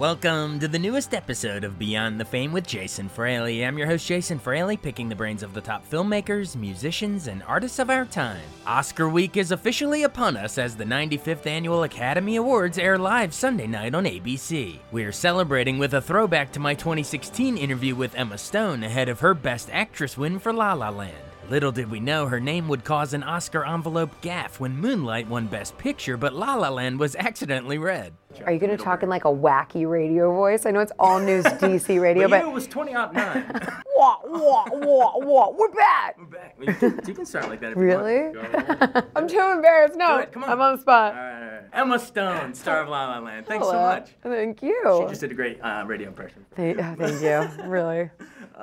Welcome 0.00 0.58
to 0.60 0.66
the 0.66 0.78
newest 0.78 1.12
episode 1.12 1.62
of 1.62 1.78
Beyond 1.78 2.18
the 2.18 2.24
Fame 2.24 2.54
with 2.54 2.66
Jason 2.66 3.06
Fraley. 3.06 3.66
I'm 3.66 3.76
your 3.76 3.86
host, 3.86 4.06
Jason 4.06 4.38
Fraley, 4.38 4.78
picking 4.78 5.10
the 5.10 5.14
brains 5.14 5.42
of 5.42 5.52
the 5.52 5.60
top 5.60 5.86
filmmakers, 5.90 6.56
musicians, 6.56 7.26
and 7.26 7.42
artists 7.42 7.78
of 7.78 7.90
our 7.90 8.06
time. 8.06 8.40
Oscar 8.66 9.10
week 9.10 9.36
is 9.36 9.52
officially 9.52 10.04
upon 10.04 10.38
us 10.38 10.56
as 10.56 10.74
the 10.74 10.86
95th 10.86 11.44
Annual 11.44 11.82
Academy 11.82 12.36
Awards 12.36 12.78
air 12.78 12.96
live 12.96 13.34
Sunday 13.34 13.66
night 13.66 13.94
on 13.94 14.04
ABC. 14.04 14.78
We're 14.90 15.12
celebrating 15.12 15.78
with 15.78 15.92
a 15.92 16.00
throwback 16.00 16.50
to 16.52 16.60
my 16.60 16.72
2016 16.72 17.58
interview 17.58 17.94
with 17.94 18.14
Emma 18.14 18.38
Stone 18.38 18.82
ahead 18.82 19.10
of 19.10 19.20
her 19.20 19.34
Best 19.34 19.68
Actress 19.70 20.16
win 20.16 20.38
for 20.38 20.50
La 20.50 20.72
La 20.72 20.88
Land. 20.88 21.29
Little 21.50 21.72
did 21.72 21.90
we 21.90 21.98
know 21.98 22.26
her 22.26 22.38
name 22.38 22.68
would 22.68 22.84
cause 22.84 23.12
an 23.12 23.24
Oscar 23.24 23.66
envelope 23.66 24.10
gaffe 24.22 24.60
when 24.60 24.76
Moonlight 24.76 25.26
won 25.26 25.48
Best 25.48 25.76
Picture, 25.78 26.16
but 26.16 26.32
La 26.32 26.54
La 26.54 26.68
Land 26.68 27.00
was 27.00 27.16
accidentally 27.16 27.76
read. 27.76 28.12
Are 28.46 28.52
you 28.52 28.60
going 28.60 28.70
to 28.70 28.76
talk 28.80 29.02
in 29.02 29.08
like 29.08 29.24
a 29.24 29.28
wacky 29.32 29.90
radio 29.90 30.32
voice? 30.32 30.64
I 30.64 30.70
know 30.70 30.78
it's 30.78 30.92
all 30.96 31.18
news 31.18 31.44
DC 31.44 32.00
radio, 32.00 32.28
but 32.28 32.38
but 32.38 32.44
you, 32.44 32.50
it 32.50 32.54
was 32.54 32.68
20 32.68 32.92
out 32.94 33.12
9. 33.12 33.50
wah, 33.96 34.18
wah, 34.26 34.64
wah, 34.70 35.18
wah, 35.18 35.50
we're 35.50 35.72
back. 35.72 36.16
We're 36.20 36.26
back. 36.26 36.56
You 36.60 36.72
can, 36.72 37.00
you 37.08 37.14
can 37.14 37.26
start 37.26 37.48
like 37.48 37.58
that 37.62 37.72
if 37.72 37.76
Really? 37.76 38.14
you 38.14 38.32
want. 38.52 39.06
I'm 39.16 39.26
too 39.26 39.40
embarrassed. 39.40 39.96
No, 39.96 40.18
Do 40.18 40.22
it, 40.22 40.30
come 40.30 40.44
on. 40.44 40.50
I'm 40.50 40.60
on 40.60 40.76
the 40.76 40.80
spot. 40.82 41.14
All 41.16 41.20
right, 41.20 41.34
all 41.34 41.40
right. 41.40 41.49
Emma 41.72 41.98
Stone, 41.98 42.54
star 42.54 42.82
of 42.82 42.88
La 42.88 43.06
La 43.08 43.18
Land. 43.20 43.46
Thanks 43.46 43.66
so 43.66 43.72
much. 43.74 44.10
Thank 44.22 44.62
you. 44.62 44.98
She 45.02 45.08
just 45.08 45.20
did 45.20 45.30
a 45.30 45.34
great 45.34 45.60
uh, 45.62 45.84
radio 45.86 46.08
impression. 46.08 46.44
Thank, 46.54 46.78
oh, 46.78 46.94
thank 46.98 47.22
you. 47.22 47.64
Really. 47.70 48.10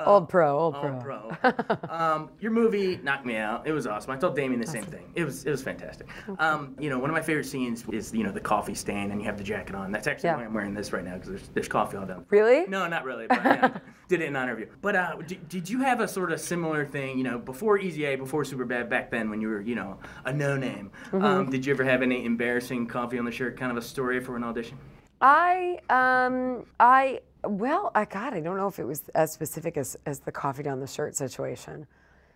old 0.06 0.30
pro, 0.30 0.58
old 0.60 0.76
pro. 0.76 1.00
Oh, 1.44 1.52
bro. 1.52 1.90
um, 1.90 2.30
your 2.40 2.52
movie 2.52 2.98
knocked 2.98 3.26
me 3.26 3.36
out. 3.38 3.66
It 3.66 3.72
was 3.72 3.88
awesome. 3.88 4.12
I 4.12 4.18
told 4.18 4.36
Damien 4.36 4.60
the 4.60 4.68
same 4.68 4.84
thing. 4.84 5.12
It 5.16 5.24
was 5.24 5.46
it 5.46 5.52
was 5.52 5.64
fantastic. 5.64 6.08
Um, 6.40 6.76
you 6.80 6.90
know, 6.90 7.00
one 7.00 7.10
of 7.10 7.16
my 7.16 7.22
favorite 7.22 7.46
scenes 7.46 7.84
is 7.92 8.14
you 8.14 8.24
know 8.24 8.32
the 8.32 8.40
coffee 8.42 8.76
stand 8.76 9.12
and 9.12 9.22
you 9.22 9.26
have 9.28 9.38
the 9.38 9.44
jacket 9.44 9.76
on. 9.76 9.92
That's 9.92 10.08
actually 10.08 10.28
Yeah. 10.30 10.38
why 10.38 10.46
I'm 10.46 10.54
wearing 10.54 10.74
this 10.74 10.92
right 10.94 11.04
now 11.04 11.14
because 11.14 11.30
there's, 11.30 11.48
there's 11.50 11.68
coffee 11.68 11.98
all 11.98 12.06
down. 12.06 12.26
Really? 12.30 12.68
No, 12.68 12.88
not 12.88 13.06
really. 13.06 13.28
But 13.28 13.44
yeah, 13.44 13.78
did 14.08 14.22
it 14.22 14.26
in 14.26 14.36
honor 14.36 14.54
of 14.54 14.60
you. 14.60 14.70
But 14.82 14.96
uh, 14.96 15.16
did, 15.28 15.48
did 15.50 15.70
you 15.70 15.80
have 15.80 16.00
a 16.00 16.08
sort 16.08 16.32
of 16.32 16.40
similar 16.40 16.86
thing? 16.86 17.18
You 17.18 17.24
know, 17.24 17.38
before 17.38 17.78
Easy 17.78 18.06
A, 18.06 18.16
before 18.16 18.44
Superbad, 18.44 18.90
back 18.90 19.12
then 19.12 19.30
when 19.30 19.42
you 19.42 19.50
were 19.50 19.62
you 19.62 19.76
know 19.76 19.98
a 20.26 20.34
no 20.34 20.56
name. 20.58 20.92
Mm-hmm. 21.08 21.24
Um, 21.24 21.50
did 21.50 21.66
you 21.66 21.74
ever 21.74 21.84
have 21.84 22.02
any 22.02 22.26
embarrassing 22.26 22.88
coffee 22.88 23.20
on 23.20 23.26
the 23.26 23.32
shirt 23.32 23.58
kind 23.58 23.72
of 23.72 23.78
a 23.78 23.82
story 23.82 24.20
for 24.24 24.36
an 24.36 24.44
audition? 24.44 24.78
I 25.20 25.80
um 25.90 26.66
I 26.80 27.22
well 27.44 27.92
I 27.96 28.06
God 28.06 28.34
I 28.34 28.40
don't 28.40 28.58
know 28.58 28.68
if 28.68 28.80
it 28.80 28.86
was 28.86 29.10
as 29.16 29.32
specific 29.32 29.78
as 29.78 29.98
as 30.06 30.20
the 30.20 30.32
coffee 30.32 30.64
down 30.64 30.80
the 30.80 30.88
shirt 30.88 31.16
situation. 31.16 31.88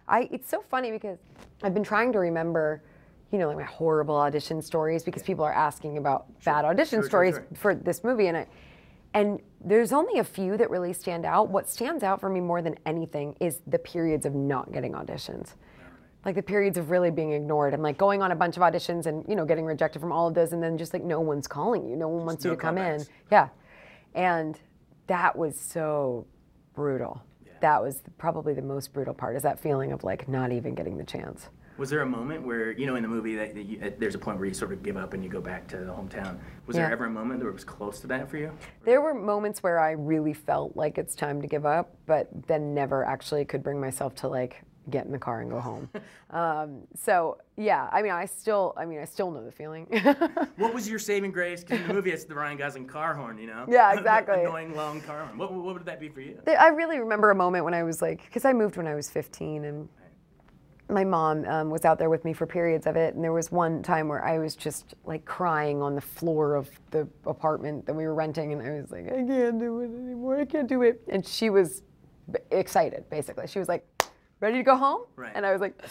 I 0.07 0.27
it's 0.31 0.49
so 0.49 0.61
funny 0.61 0.91
because 0.91 1.19
I've 1.63 1.73
been 1.73 1.83
trying 1.83 2.11
to 2.13 2.19
remember, 2.19 2.81
you 3.31 3.37
know, 3.37 3.47
like 3.47 3.57
my 3.57 3.63
horrible 3.63 4.15
audition 4.15 4.61
stories 4.61 5.03
because 5.03 5.23
people 5.23 5.45
are 5.45 5.53
asking 5.53 5.97
about 5.97 6.25
bad 6.43 6.65
audition 6.65 6.97
Sure, 6.97 7.03
sure, 7.03 7.09
stories 7.09 7.35
sure. 7.35 7.45
for 7.53 7.75
this 7.75 8.03
movie 8.03 8.27
and 8.27 8.37
I 8.37 8.47
and 9.13 9.41
there's 9.63 9.91
only 9.91 10.19
a 10.19 10.23
few 10.23 10.57
that 10.57 10.69
really 10.69 10.93
stand 10.93 11.25
out. 11.25 11.49
What 11.49 11.69
stands 11.69 12.03
out 12.03 12.19
for 12.19 12.29
me 12.29 12.39
more 12.39 12.61
than 12.61 12.75
anything 12.85 13.35
is 13.39 13.61
the 13.67 13.79
periods 13.79 14.25
of 14.25 14.33
not 14.33 14.71
getting 14.71 14.93
auditions. 14.93 15.55
Like 16.23 16.35
the 16.35 16.43
periods 16.43 16.77
of 16.77 16.91
really 16.91 17.11
being 17.11 17.31
ignored 17.33 17.73
and 17.73 17.81
like 17.81 17.97
going 17.97 18.21
on 18.21 18.31
a 18.31 18.35
bunch 18.35 18.55
of 18.55 18.63
auditions 18.63 19.07
and 19.07 19.25
you 19.27 19.35
know 19.35 19.45
getting 19.45 19.65
rejected 19.65 19.99
from 19.99 20.11
all 20.11 20.27
of 20.27 20.33
those 20.33 20.53
and 20.53 20.61
then 20.61 20.77
just 20.77 20.93
like 20.93 21.03
no 21.03 21.19
one's 21.19 21.47
calling 21.47 21.87
you. 21.89 21.95
No 21.95 22.07
one 22.07 22.25
wants 22.25 22.45
you 22.45 22.51
no 22.51 22.55
to 22.55 22.61
come 22.61 22.77
in. 22.77 23.03
yeah. 23.31 23.49
And 24.13 24.59
that 25.07 25.35
was 25.35 25.59
so 25.59 26.27
brutal. 26.73 27.21
That 27.59 27.81
was 27.81 28.01
probably 28.17 28.53
the 28.53 28.61
most 28.61 28.93
brutal 28.93 29.13
part 29.13 29.35
is 29.35 29.43
that 29.43 29.59
feeling 29.59 29.91
of 29.91 30.03
like 30.03 30.27
not 30.27 30.51
even 30.51 30.73
getting 30.73 30.97
the 30.97 31.03
chance 31.03 31.49
Was 31.77 31.89
there 31.89 32.01
a 32.01 32.05
moment 32.05 32.43
where, 32.43 32.71
you 32.71 32.85
know, 32.85 32.95
in 32.95 33.01
the 33.03 33.09
movie, 33.09 33.35
that, 33.35 33.55
that 33.55 33.63
you, 33.63 33.79
uh, 33.83 33.89
there's 33.97 34.15
a 34.15 34.19
point 34.19 34.37
where 34.37 34.47
you 34.47 34.53
sort 34.53 34.71
of 34.71 34.83
give 34.83 34.97
up 34.97 35.13
and 35.13 35.23
you 35.23 35.29
go 35.29 35.41
back 35.41 35.67
to 35.69 35.77
the 35.77 35.91
hometown? 35.91 36.37
Was 36.67 36.75
there 36.75 36.91
ever 36.91 37.05
a 37.05 37.09
moment 37.09 37.39
where 37.39 37.49
it 37.49 37.53
was 37.53 37.63
close 37.63 37.99
to 38.01 38.07
that 38.07 38.29
for 38.29 38.37
you? 38.37 38.51
there 38.85 39.01
were 39.01 39.13
moments 39.13 39.61
where 39.63 39.79
i 39.79 39.91
really 39.91 40.33
felt 40.33 40.75
like 40.75 40.97
it's 40.97 41.15
time 41.15 41.41
to 41.41 41.47
give 41.47 41.65
up 41.65 41.95
but 42.05 42.29
then 42.47 42.73
never 42.73 43.03
actually 43.05 43.43
could 43.45 43.61
bring 43.63 43.79
myself 43.79 44.15
to 44.15 44.27
like 44.27 44.63
get 44.89 45.05
in 45.05 45.11
the 45.11 45.19
car 45.19 45.41
and 45.41 45.51
go 45.51 45.59
home 45.59 45.89
um, 46.31 46.81
so 46.95 47.37
yeah 47.57 47.87
i 47.91 48.01
mean 48.01 48.11
i 48.11 48.25
still 48.25 48.73
i 48.77 48.85
mean 48.85 48.99
i 48.99 49.05
still 49.05 49.29
know 49.31 49.43
the 49.43 49.51
feeling 49.51 49.85
What 50.57 50.73
was 50.73 50.87
your 50.89 50.99
saving 50.99 51.31
grace? 51.31 51.61
Because 51.63 51.81
in 51.81 51.87
the 51.87 51.93
movie, 51.93 52.11
it's 52.11 52.23
the 52.25 52.35
Ryan 52.35 52.57
Gosling 52.57 52.85
car 52.87 53.13
horn, 53.15 53.37
you 53.37 53.47
know? 53.47 53.65
Yeah, 53.67 53.93
exactly. 53.97 54.41
annoying 54.41 54.75
long 54.75 55.01
car 55.01 55.25
horn. 55.25 55.37
What, 55.37 55.51
what 55.51 55.73
would 55.73 55.85
that 55.85 55.99
be 55.99 56.09
for 56.09 56.21
you? 56.21 56.39
I 56.47 56.67
really 56.69 56.99
remember 56.99 57.31
a 57.31 57.35
moment 57.35 57.65
when 57.65 57.73
I 57.73 57.81
was 57.83 58.01
like, 58.01 58.23
because 58.25 58.45
I 58.45 58.53
moved 58.53 58.77
when 58.77 58.85
I 58.87 58.93
was 58.95 59.09
15, 59.09 59.65
and 59.65 59.89
my 60.91 61.03
mom 61.03 61.45
um, 61.45 61.69
was 61.69 61.85
out 61.85 61.97
there 61.97 62.09
with 62.09 62.25
me 62.25 62.33
for 62.33 62.45
periods 62.45 62.85
of 62.85 62.95
it. 62.95 63.15
And 63.15 63.23
there 63.23 63.33
was 63.33 63.51
one 63.51 63.81
time 63.81 64.07
where 64.07 64.23
I 64.23 64.37
was 64.37 64.55
just 64.55 64.93
like 65.05 65.25
crying 65.25 65.81
on 65.81 65.95
the 65.95 66.01
floor 66.01 66.55
of 66.55 66.69
the 66.91 67.07
apartment 67.25 67.85
that 67.85 67.93
we 67.93 68.05
were 68.05 68.13
renting, 68.13 68.53
and 68.53 68.61
I 68.61 68.71
was 68.81 68.91
like, 68.91 69.07
I 69.07 69.23
can't 69.23 69.59
do 69.59 69.81
it 69.81 69.85
anymore. 69.85 70.39
I 70.39 70.45
can't 70.45 70.67
do 70.67 70.81
it. 70.81 71.01
And 71.07 71.25
she 71.25 71.49
was 71.49 71.83
b- 72.31 72.39
excited, 72.51 73.09
basically. 73.09 73.47
She 73.47 73.59
was 73.59 73.67
like, 73.67 73.85
ready 74.39 74.57
to 74.57 74.63
go 74.63 74.75
home? 74.75 75.05
Right. 75.15 75.31
And 75.33 75.45
I 75.45 75.51
was 75.51 75.61
like, 75.61 75.81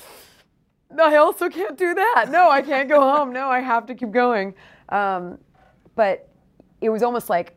I 0.98 1.16
also 1.16 1.48
can't 1.48 1.78
do 1.78 1.94
that. 1.94 2.26
No, 2.30 2.50
I 2.50 2.62
can't 2.62 2.88
go 2.88 3.00
home. 3.00 3.32
No, 3.32 3.48
I 3.48 3.60
have 3.60 3.86
to 3.86 3.94
keep 3.94 4.10
going. 4.10 4.54
Um, 4.88 5.38
but 5.94 6.28
it 6.80 6.90
was 6.90 7.02
almost 7.02 7.30
like 7.30 7.54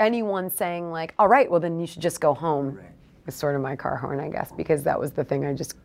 anyone 0.00 0.50
saying 0.50 0.90
like, 0.90 1.14
"All 1.18 1.28
right, 1.28 1.50
well 1.50 1.60
then 1.60 1.78
you 1.78 1.86
should 1.86 2.02
just 2.02 2.20
go 2.20 2.34
home." 2.34 2.76
Right. 2.76 2.86
Was 3.24 3.36
sort 3.36 3.54
of 3.54 3.62
my 3.62 3.76
car 3.76 3.96
horn, 3.96 4.18
I 4.18 4.28
guess, 4.28 4.50
because 4.50 4.82
that 4.82 4.98
was 4.98 5.12
the 5.12 5.22
thing 5.22 5.44
I 5.44 5.52
just. 5.54 5.76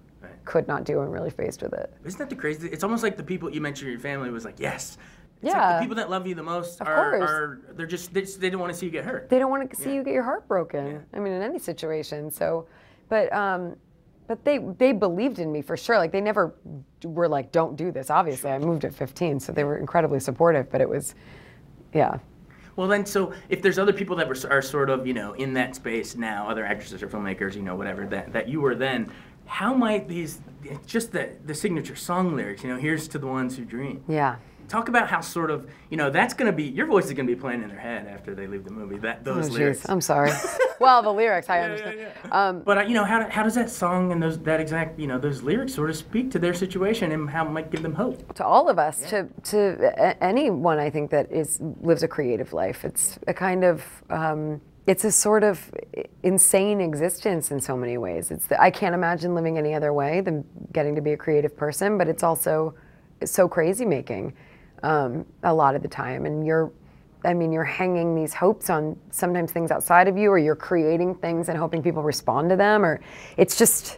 Could 0.47 0.65
not 0.67 0.85
do 0.85 1.01
and 1.01 1.11
really 1.11 1.29
faced 1.29 1.61
with 1.61 1.73
it. 1.73 1.93
Isn't 2.05 2.17
that 2.19 2.29
the 2.29 2.35
crazy? 2.35 2.69
It's 2.69 2.83
almost 2.83 3.03
like 3.03 3.17
the 3.17 3.23
people 3.23 3.51
you 3.53 3.59
mentioned, 3.59 3.91
your 3.91 3.99
family 3.99 4.29
was 4.31 4.45
like, 4.45 4.59
yes. 4.59 4.97
It's 5.43 5.43
like 5.43 5.53
Yeah. 5.53 5.75
the 5.75 5.81
people 5.81 5.95
that 5.97 6.09
love 6.09 6.25
you 6.25 6.33
the 6.35 6.41
most 6.41 6.79
Of 6.81 6.87
are, 6.87 7.21
are, 7.21 7.59
they're 7.75 7.85
just, 7.85 8.13
they, 8.13 8.21
just, 8.21 8.39
they 8.39 8.49
don't 8.49 8.61
want 8.61 8.71
to 8.71 8.79
see 8.79 8.85
you 8.85 8.91
get 8.91 9.03
hurt. 9.03 9.29
They 9.29 9.39
don't 9.39 9.51
want 9.51 9.69
to 9.69 9.75
see 9.75 9.89
Yeah. 9.89 9.95
you 9.97 10.03
get 10.03 10.13
your 10.13 10.23
heart 10.23 10.47
broken. 10.47 11.05
I 11.13 11.19
mean, 11.19 11.33
in 11.33 11.41
any 11.41 11.59
situation. 11.59 12.31
So, 12.31 12.65
but 13.09 13.31
um, 13.33 13.75
but 14.27 14.43
they 14.43 14.57
they 14.57 14.91
believed 14.93 15.39
in 15.39 15.51
me 15.51 15.61
for 15.61 15.77
sure. 15.77 15.97
Like 15.97 16.11
they 16.11 16.19
never 16.21 16.55
were 17.03 17.29
like, 17.29 17.51
"Don't 17.53 17.77
do 17.77 17.91
this." 17.91 18.09
Obviously, 18.09 18.51
I 18.51 18.59
moved 18.59 18.83
at 18.83 18.93
15, 18.93 19.39
so 19.39 19.53
they 19.53 19.63
were 19.63 19.77
incredibly 19.77 20.19
supportive. 20.19 20.69
But 20.69 20.81
it 20.81 20.89
was, 20.89 21.15
yeah. 21.93 22.17
Well, 22.75 22.87
then, 22.89 23.05
so 23.05 23.33
if 23.49 23.61
there's 23.61 23.79
other 23.79 23.93
people 23.93 24.15
that 24.17 24.27
were, 24.27 24.35
are 24.51 24.61
sort 24.61 24.89
of, 24.89 25.07
you 25.07 25.13
know, 25.13 25.33
in 25.33 25.53
that 25.53 25.75
space 25.75 26.15
now, 26.15 26.47
other 26.49 26.65
actresses 26.65 27.01
or 27.01 27.07
filmmakers, 27.07 27.55
you 27.55 27.61
know, 27.63 27.75
whatever, 27.75 28.05
that, 28.07 28.31
that 28.33 28.47
you 28.49 28.61
were 28.61 28.75
then, 28.75 29.09
how 29.47 29.73
might 29.73 30.07
these, 30.07 30.39
just 30.85 31.11
the, 31.11 31.29
the 31.45 31.55
signature 31.55 31.95
song 31.95 32.35
lyrics, 32.35 32.63
you 32.63 32.69
know, 32.69 32.77
here's 32.79 33.07
to 33.09 33.17
the 33.19 33.27
ones 33.27 33.57
who 33.57 33.65
dream. 33.65 34.03
Yeah. 34.07 34.35
Talk 34.67 34.89
about 34.89 35.07
how 35.07 35.21
sort 35.21 35.49
of, 35.49 35.69
you 35.89 35.95
know, 35.95 36.09
that's 36.09 36.33
going 36.33 36.51
to 36.51 36.55
be, 36.55 36.63
your 36.63 36.87
voice 36.87 37.05
is 37.05 37.13
going 37.13 37.25
to 37.25 37.33
be 37.33 37.39
playing 37.39 37.63
in 37.63 37.69
their 37.69 37.79
head 37.79 38.05
after 38.05 38.35
they 38.35 38.47
leave 38.47 38.65
the 38.65 38.69
movie, 38.71 38.97
that 38.97 39.21
Oh, 39.25 39.35
those 39.35 39.49
jeez. 39.49 39.53
lyrics. 39.53 39.87
I'm 39.89 40.01
sorry. 40.01 40.31
well, 40.81 41.01
the 41.01 41.13
lyrics, 41.13 41.49
I 41.49 41.57
Yeah, 41.59 41.63
understand. 41.63 41.99
yeah, 41.99 42.09
yeah. 42.25 42.47
Um, 42.49 42.59
But, 42.65 42.77
uh, 42.79 42.81
you 42.81 42.93
know, 42.93 43.05
how, 43.05 43.29
how 43.29 43.43
does 43.43 43.55
that 43.55 43.69
song 43.69 44.11
and 44.11 44.21
those 44.21 44.37
that 44.39 44.59
exact, 44.59 44.99
you 44.99 45.07
know, 45.07 45.17
those 45.17 45.41
lyrics 45.41 45.73
sort 45.73 45.89
of 45.89 45.95
speak 45.95 46.31
to 46.31 46.39
their 46.39 46.53
situation 46.53 47.13
and 47.13 47.29
how 47.29 47.45
it 47.45 47.51
might 47.51 47.71
give 47.71 47.81
them 47.81 47.93
hope? 47.93 48.33
to 48.35 48.45
all 48.45 48.67
of 48.67 48.77
us, 48.77 49.09
to 49.09 49.29
to 49.43 50.21
anyone, 50.21 50.79
I 50.79 50.89
think 50.89 51.11
that 51.11 51.31
is 51.31 51.61
lives 51.81 52.03
a 52.03 52.07
creative 52.09 52.51
life. 52.51 52.83
It's 52.83 53.17
a 53.25 53.33
kind 53.33 53.63
of 53.63 53.85
um, 54.09 54.59
it's 54.87 55.03
a 55.03 55.11
sort 55.11 55.43
of 55.43 55.69
insane 56.23 56.79
existence 56.79 57.51
in 57.51 57.59
so 57.59 57.75
many 57.75 57.97
ways. 57.97 58.31
It's 58.31 58.47
the, 58.47 58.59
I 58.59 58.71
can't 58.71 58.95
imagine 58.95 59.35
living 59.35 59.57
any 59.57 59.73
other 59.73 59.91
way 59.91 60.21
than 60.21 60.45
getting 60.71 60.95
to 60.95 61.01
be 61.01 61.11
a 61.11 61.17
creative 61.17 61.55
person, 61.57 61.97
but 61.97 62.07
it's 62.07 62.23
also 62.23 62.73
so 63.25 63.49
crazy 63.49 63.83
making 63.83 64.33
um, 64.83 65.25
a 65.43 65.53
lot 65.53 65.75
of 65.75 65.81
the 65.81 65.87
time, 65.87 66.25
and 66.25 66.45
you're. 66.45 66.71
I 67.25 67.33
mean, 67.33 67.51
you're 67.51 67.63
hanging 67.63 68.15
these 68.15 68.31
hopes 68.31 68.69
on 68.69 68.95
sometimes 69.09 69.51
things 69.51 69.71
outside 69.71 70.07
of 70.07 70.17
you, 70.17 70.29
or 70.29 70.37
you're 70.37 70.55
creating 70.55 71.15
things 71.15 71.49
and 71.49 71.57
hoping 71.57 71.81
people 71.81 72.03
respond 72.03 72.49
to 72.51 72.55
them, 72.55 72.85
or 72.85 73.01
it's 73.37 73.57
just. 73.57 73.97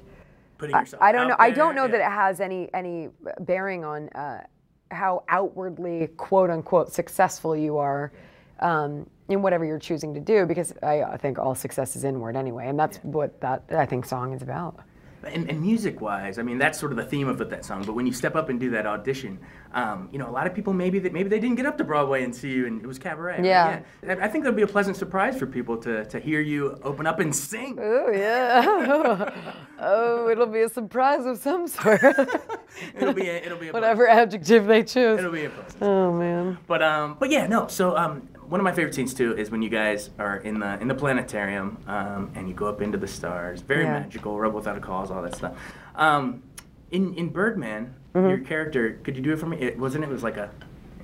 Putting 0.57 0.73
I, 0.73 0.79
yourself 0.79 1.03
I 1.03 1.11
don't 1.11 1.27
know. 1.27 1.35
I 1.37 1.51
don't 1.51 1.75
know 1.75 1.85
yeah. 1.85 1.91
that 1.91 1.99
it 1.99 2.11
has 2.11 2.39
any 2.39 2.73
any 2.73 3.09
bearing 3.41 3.83
on 3.83 4.07
uh, 4.09 4.41
how 4.89 5.23
outwardly 5.27 6.07
quote 6.15 6.49
unquote 6.49 6.93
successful 6.93 7.55
you 7.55 7.77
are 7.77 8.13
um, 8.61 9.05
in 9.29 9.41
whatever 9.41 9.63
you're 9.63 9.79
choosing 9.79 10.13
to 10.15 10.19
do 10.19 10.45
because 10.45 10.73
I, 10.83 11.03
I 11.03 11.17
think 11.17 11.39
all 11.39 11.55
success 11.55 11.95
is 11.95 12.03
inward 12.03 12.35
anyway 12.35 12.67
and 12.67 12.77
that's 12.77 12.97
what 12.97 13.39
that 13.41 13.63
I 13.69 13.85
think 13.85 14.05
song 14.05 14.33
is 14.33 14.41
about. 14.41 14.79
And, 15.23 15.49
and 15.49 15.61
music-wise, 15.61 16.39
I 16.39 16.43
mean, 16.43 16.57
that's 16.57 16.79
sort 16.79 16.93
of 16.93 16.97
the 16.97 17.03
theme 17.03 17.27
of 17.27 17.37
that 17.37 17.65
song. 17.65 17.83
But 17.83 17.93
when 17.93 18.05
you 18.05 18.13
step 18.13 18.35
up 18.35 18.47
and 18.47 18.57
do 18.57 18.69
that 18.69 18.85
audition, 18.85 19.37
um, 19.73 20.07
you 20.11 20.17
know, 20.17 20.29
a 20.29 20.31
lot 20.31 20.47
of 20.47 20.55
people 20.55 20.71
maybe 20.71 20.97
that 20.99 21.11
maybe 21.11 21.27
they 21.27 21.39
didn't 21.39 21.57
get 21.57 21.65
up 21.65 21.77
to 21.79 21.83
Broadway 21.83 22.23
and 22.23 22.33
see 22.33 22.51
you, 22.51 22.65
and 22.65 22.81
it 22.81 22.87
was 22.87 22.97
cabaret. 22.97 23.43
Yeah. 23.43 23.81
yeah. 24.01 24.15
I 24.21 24.29
think 24.29 24.45
that'll 24.45 24.55
be 24.55 24.63
a 24.63 24.67
pleasant 24.67 24.95
surprise 24.95 25.37
for 25.37 25.45
people 25.45 25.77
to, 25.79 26.05
to 26.05 26.19
hear 26.19 26.39
you 26.39 26.79
open 26.83 27.05
up 27.05 27.19
and 27.19 27.35
sing. 27.35 27.77
Oh 27.81 28.09
yeah. 28.09 29.33
oh, 29.79 30.29
it'll 30.29 30.47
be 30.47 30.61
a 30.61 30.69
surprise 30.69 31.25
of 31.25 31.37
some 31.37 31.67
sort. 31.67 32.01
it'll 32.95 33.13
be 33.13 33.27
a, 33.27 33.37
it'll 33.45 33.57
be 33.57 33.67
a 33.67 33.71
whatever 33.73 34.07
adjective 34.07 34.67
they 34.67 34.83
choose. 34.83 35.19
It'll 35.19 35.31
be 35.31 35.45
a 35.45 35.49
pleasant. 35.49 35.83
Oh 35.83 36.13
man. 36.13 36.57
But 36.65 36.81
um, 36.81 37.17
but 37.19 37.29
yeah, 37.29 37.45
no. 37.45 37.67
So 37.67 37.97
um, 37.97 38.27
one 38.49 38.59
of 38.59 38.63
my 38.63 38.71
favorite 38.71 38.95
scenes 38.95 39.13
too 39.13 39.35
is 39.37 39.49
when 39.51 39.61
you 39.61 39.69
guys 39.69 40.09
are 40.19 40.37
in 40.37 40.59
the 40.59 40.79
in 40.81 40.87
the 40.87 40.95
planetarium 40.95 41.77
um, 41.87 42.31
and 42.35 42.47
you 42.49 42.53
go 42.55 42.67
up 42.67 42.81
into 42.81 42.97
the 42.97 43.07
stars. 43.07 43.61
Very 43.61 43.83
Yeah. 43.83 43.99
magical. 43.99 44.37
Rebel 44.39 44.57
without 44.57 44.77
a 44.77 44.81
cause, 44.81 45.11
all 45.11 45.21
that 45.21 45.35
stuff. 45.35 45.53
Um, 45.95 46.43
in 46.91 47.13
in 47.15 47.29
Birdman, 47.29 47.93
Mm-hmm. 48.15 48.27
your 48.27 48.39
character, 48.39 48.99
could 49.03 49.15
you 49.15 49.21
do 49.21 49.33
it 49.33 49.39
for 49.39 49.45
me? 49.45 49.57
It 49.57 49.77
wasn't. 49.77 50.03
It 50.03 50.09
was 50.09 50.23
like 50.23 50.37
a, 50.37 50.49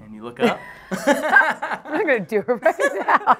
and 0.03 0.12
you 0.15 0.24
look 0.24 0.39
up, 0.39 0.59
I'm 0.92 1.94
not 1.94 2.01
gonna 2.01 2.19
do 2.21 2.39
it 2.39 2.47
right 2.47 2.75
now. 3.07 3.38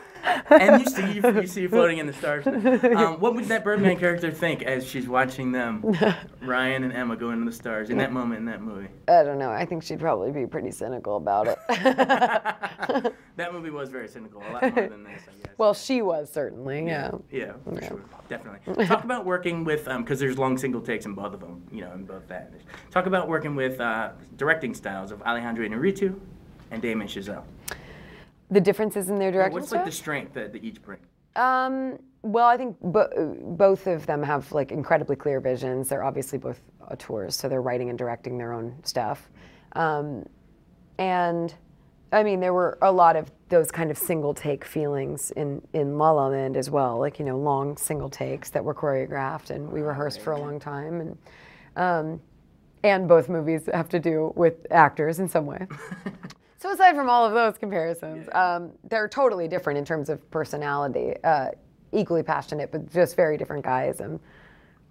And 0.50 0.81
you 0.81 0.88
see 0.88 1.12
you, 1.13 1.42
you 1.42 1.48
see 1.48 1.68
floating 1.68 1.98
in 2.00 2.07
the 2.07 2.13
stars. 2.13 2.45
Um, 2.95 3.19
what 3.19 3.36
would 3.36 3.45
that 3.45 3.63
Birdman 3.63 3.98
character 3.98 4.31
think 4.31 4.63
as 4.63 4.86
she's 4.88 5.07
watching 5.07 5.51
them, 5.51 5.83
Ryan 6.42 6.83
and 6.83 6.94
Emma, 6.94 7.16
go 7.16 7.31
into 7.31 7.45
the 7.45 7.51
stars 7.56 7.89
in 7.89 7.98
that 7.98 8.12
moment 8.13 8.39
in 8.39 8.45
that 8.45 8.62
movie? 8.62 8.88
I 9.07 9.24
don't 9.24 9.38
know. 9.38 9.51
I 9.51 9.66
think 9.66 9.83
she'd 9.83 10.00
probably 10.00 10.31
be 10.31 10.45
pretty 10.48 10.72
cynical 10.72 11.18
about 11.18 11.48
it. 11.48 13.13
That 13.38 13.51
movie 13.51 13.69
was 13.69 13.89
very 13.89 14.07
cynical, 14.07 14.42
a 14.42 14.51
lot 14.54 14.62
more 14.62 14.88
than 14.88 15.04
this, 15.04 15.22
I 15.27 15.45
guess. 15.45 15.54
well, 15.57 15.74
she 15.74 16.01
was 16.01 16.31
certainly. 16.31 16.86
Yeah. 16.86 17.12
Yeah, 17.30 17.51
for 17.66 17.81
sure, 17.81 18.00
definitely. 18.30 18.86
Talk 18.86 19.04
about 19.04 19.25
working 19.25 19.66
with, 19.66 19.86
because 19.86 20.22
there's 20.22 20.38
long 20.38 20.57
single 20.57 20.80
takes 20.80 21.06
in 21.06 21.13
both 21.16 21.33
of 21.33 21.42
them, 21.42 21.62
you 21.69 21.81
know, 21.81 21.92
in 21.92 22.06
both 22.06 22.25
that. 22.30 22.54
Talk 22.92 23.07
about 23.07 23.27
working 23.27 23.54
with 23.54 23.81
uh, 23.81 24.12
directing 24.38 24.74
styles 24.74 25.12
of 25.12 25.22
Alejandro 25.24 25.68
Inarritu 25.68 26.18
and 26.72 26.81
Damien 26.81 27.10
Chazelle. 27.10 27.44
The 28.51 28.62
differences 28.62 29.09
in 29.09 29.15
their 29.15 29.31
direction. 29.31 29.59
What's 29.59 29.71
like 29.71 29.86
the 29.86 29.92
strength 29.92 30.33
that 30.33 30.53
they 30.53 30.59
each 30.59 30.81
bring? 30.81 31.00
Um, 31.36 32.00
well, 32.21 32.47
I 32.47 32.57
think 32.57 32.77
bo- 32.81 33.38
both 33.42 33.88
of 33.88 34.06
them 34.06 34.24
have 34.24 34.51
like 34.51 34.71
incredibly 34.71 35.15
clear 35.15 35.39
visions. 35.39 35.89
They're 35.89 36.03
obviously 36.03 36.38
both 36.38 36.62
auteurs, 36.89 37.36
so 37.36 37.50
they're 37.50 37.62
writing 37.62 37.89
and 37.89 37.97
directing 37.97 38.38
their 38.38 38.53
own 38.53 38.75
stuff. 38.83 39.30
Um, 39.74 40.25
and 40.97 41.53
I 42.12 42.24
mean, 42.24 42.39
there 42.39 42.53
were 42.53 42.77
a 42.81 42.92
lot 42.92 43.15
of 43.15 43.30
those 43.50 43.71
kind 43.71 43.92
of 43.92 43.97
single 43.97 44.33
take 44.33 44.63
feelings 44.63 45.31
in, 45.31 45.62
in 45.74 45.98
La 45.98 46.12
La 46.12 46.27
Land 46.27 46.56
as 46.56 46.69
well, 46.69 46.98
like, 46.98 47.19
you 47.19 47.25
know, 47.25 47.38
long 47.38 47.77
single 47.77 48.09
takes 48.09 48.50
that 48.51 48.63
were 48.63 48.74
choreographed 48.74 49.50
and 49.50 49.69
we 49.69 49.81
rehearsed 49.81 50.21
for 50.21 50.31
a 50.31 50.39
long 50.39 50.59
time. 50.59 51.01
And, 51.01 51.18
um, 51.75 52.21
and 52.83 53.07
both 53.07 53.27
movies 53.27 53.68
have 53.74 53.89
to 53.89 54.00
do 54.00 54.31
with 54.36 54.65
actors 54.71 55.19
in 55.19 55.27
some 55.27 55.45
way. 55.45 55.68
So 56.57 56.71
aside 56.71 56.95
from 56.95 57.09
all 57.09 57.25
of 57.25 57.33
those 57.33 57.57
comparisons, 57.57 58.29
um, 58.33 58.71
they're 58.85 59.09
totally 59.09 59.47
different 59.47 59.77
in 59.77 59.85
terms 59.85 60.09
of 60.09 60.29
personality. 60.31 61.13
Uh, 61.23 61.49
equally 61.95 62.23
passionate, 62.23 62.71
but 62.71 62.91
just 62.91 63.15
very 63.15 63.37
different 63.37 63.63
guys. 63.63 63.99
And 64.01 64.19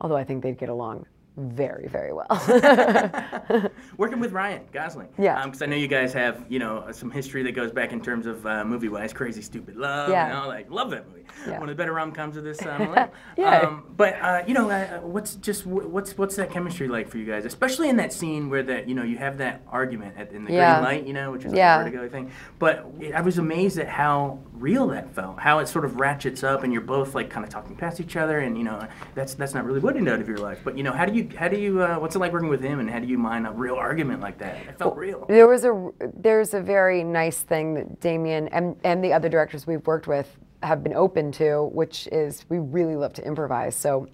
although 0.00 0.16
I 0.16 0.24
think 0.24 0.42
they'd 0.42 0.58
get 0.58 0.68
along 0.68 1.06
very, 1.36 1.88
very 1.88 2.12
well. 2.12 2.26
Working 3.96 4.20
with 4.20 4.32
Ryan 4.32 4.62
Gosling. 4.72 5.08
Yeah. 5.18 5.44
Because 5.44 5.62
I 5.62 5.66
know 5.66 5.76
you 5.76 5.88
guys 5.88 6.12
have, 6.12 6.44
you 6.48 6.58
know, 6.58 6.86
some 6.92 7.10
history 7.10 7.42
that 7.42 7.52
goes 7.52 7.72
back 7.72 7.92
in 7.92 8.00
terms 8.00 8.26
of 8.26 8.46
uh, 8.46 8.64
movie-wise, 8.64 9.12
Crazy 9.12 9.42
Stupid 9.42 9.76
Love. 9.76 10.10
Yeah. 10.10 10.26
And 10.26 10.34
all 10.36 10.50
that. 10.50 10.70
Love 10.70 10.90
that 10.90 11.08
movie. 11.08 11.24
Yeah. 11.46 11.54
One 11.58 11.64
of 11.68 11.68
the 11.68 11.74
better 11.74 11.92
rom-coms 11.92 12.36
of 12.36 12.44
this 12.44 12.62
uh. 12.66 13.08
Yay. 13.36 13.44
Um, 13.44 13.84
but 13.96 14.14
uh, 14.20 14.42
you 14.46 14.54
know, 14.54 14.70
uh, 14.70 15.00
what's 15.00 15.34
just 15.36 15.66
what's 15.66 16.16
what's 16.16 16.36
that 16.36 16.50
chemistry 16.50 16.86
like 16.86 17.08
for 17.08 17.18
you 17.18 17.24
guys, 17.26 17.44
especially 17.44 17.88
in 17.88 17.96
that 17.96 18.12
scene 18.12 18.48
where 18.50 18.62
that 18.62 18.88
you 18.88 18.94
know 18.94 19.02
you 19.02 19.16
have 19.18 19.38
that 19.38 19.62
argument 19.68 20.14
at, 20.16 20.30
in 20.32 20.44
the 20.44 20.52
Yeah. 20.52 20.74
green 20.80 20.84
light, 20.84 21.06
you 21.06 21.12
know, 21.14 21.32
which 21.32 21.44
is 21.44 21.52
Yeah. 21.52 21.78
like 21.78 21.86
a 21.88 21.90
vertigo 21.96 22.08
thing. 22.08 22.30
But 22.58 22.86
it, 23.00 23.14
I 23.14 23.20
was 23.22 23.38
amazed 23.38 23.78
at 23.78 23.88
how 23.88 24.38
real 24.52 24.86
that 24.88 25.12
felt, 25.14 25.40
how 25.40 25.58
it 25.58 25.66
sort 25.66 25.84
of 25.84 25.98
ratchets 25.98 26.44
up, 26.44 26.62
and 26.62 26.72
you're 26.72 26.82
both 26.82 27.14
like 27.14 27.30
kind 27.30 27.44
of 27.44 27.50
talking 27.50 27.74
past 27.74 28.00
each 28.00 28.16
other, 28.16 28.38
and 28.40 28.56
you 28.56 28.64
know, 28.64 28.86
that's 29.14 29.34
that's 29.34 29.54
not 29.54 29.64
really 29.64 29.80
what 29.80 29.96
ended 29.96 30.12
out 30.14 30.20
of 30.20 30.28
your 30.28 30.38
life. 30.38 30.60
But 30.62 30.76
you 30.76 30.84
know, 30.84 30.92
how 30.92 31.04
do 31.04 31.12
you 31.12 31.23
how 31.32 31.48
do 31.48 31.58
you 31.58 31.82
uh, 31.82 31.96
what's 31.96 32.14
it 32.14 32.18
like 32.18 32.32
working 32.32 32.48
with 32.48 32.62
him, 32.62 32.80
and 32.80 32.90
how 32.90 32.98
do 32.98 33.06
you 33.06 33.18
mind 33.18 33.46
a 33.46 33.50
real 33.50 33.74
argument 33.74 34.20
like 34.20 34.38
that? 34.38 34.56
It 34.56 34.78
felt 34.78 34.96
real. 34.96 35.26
There 35.28 35.48
was 35.48 35.64
a 35.64 35.90
there's 36.14 36.54
a 36.54 36.60
very 36.60 37.04
nice 37.04 37.40
thing 37.40 37.74
that 37.74 38.00
Damien 38.00 38.48
and 38.48 38.76
and 38.84 39.02
the 39.02 39.12
other 39.12 39.28
directors 39.28 39.66
we've 39.66 39.86
worked 39.86 40.06
with 40.06 40.38
have 40.62 40.82
been 40.82 40.94
open 40.94 41.30
to, 41.32 41.64
which 41.72 42.06
is 42.08 42.44
we 42.48 42.58
really 42.58 42.96
love 42.96 43.12
to 43.14 43.26
improvise. 43.26 43.76
So 43.76 44.08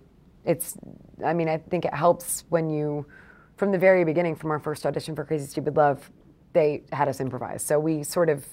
it's 0.44 0.76
I 1.24 1.32
mean 1.34 1.48
I 1.48 1.58
think 1.58 1.84
it 1.84 1.94
helps 1.94 2.44
when 2.48 2.70
you 2.70 3.06
from 3.56 3.72
the 3.72 3.78
very 3.78 4.04
beginning 4.04 4.34
from 4.34 4.50
our 4.50 4.58
first 4.58 4.86
audition 4.86 5.14
for 5.14 5.24
Crazy 5.24 5.46
Stupid 5.46 5.76
Love, 5.76 6.10
they 6.52 6.82
had 6.92 7.08
us 7.08 7.20
improvise. 7.20 7.62
So 7.62 7.78
we 7.78 8.02
sort 8.02 8.28
of 8.28 8.46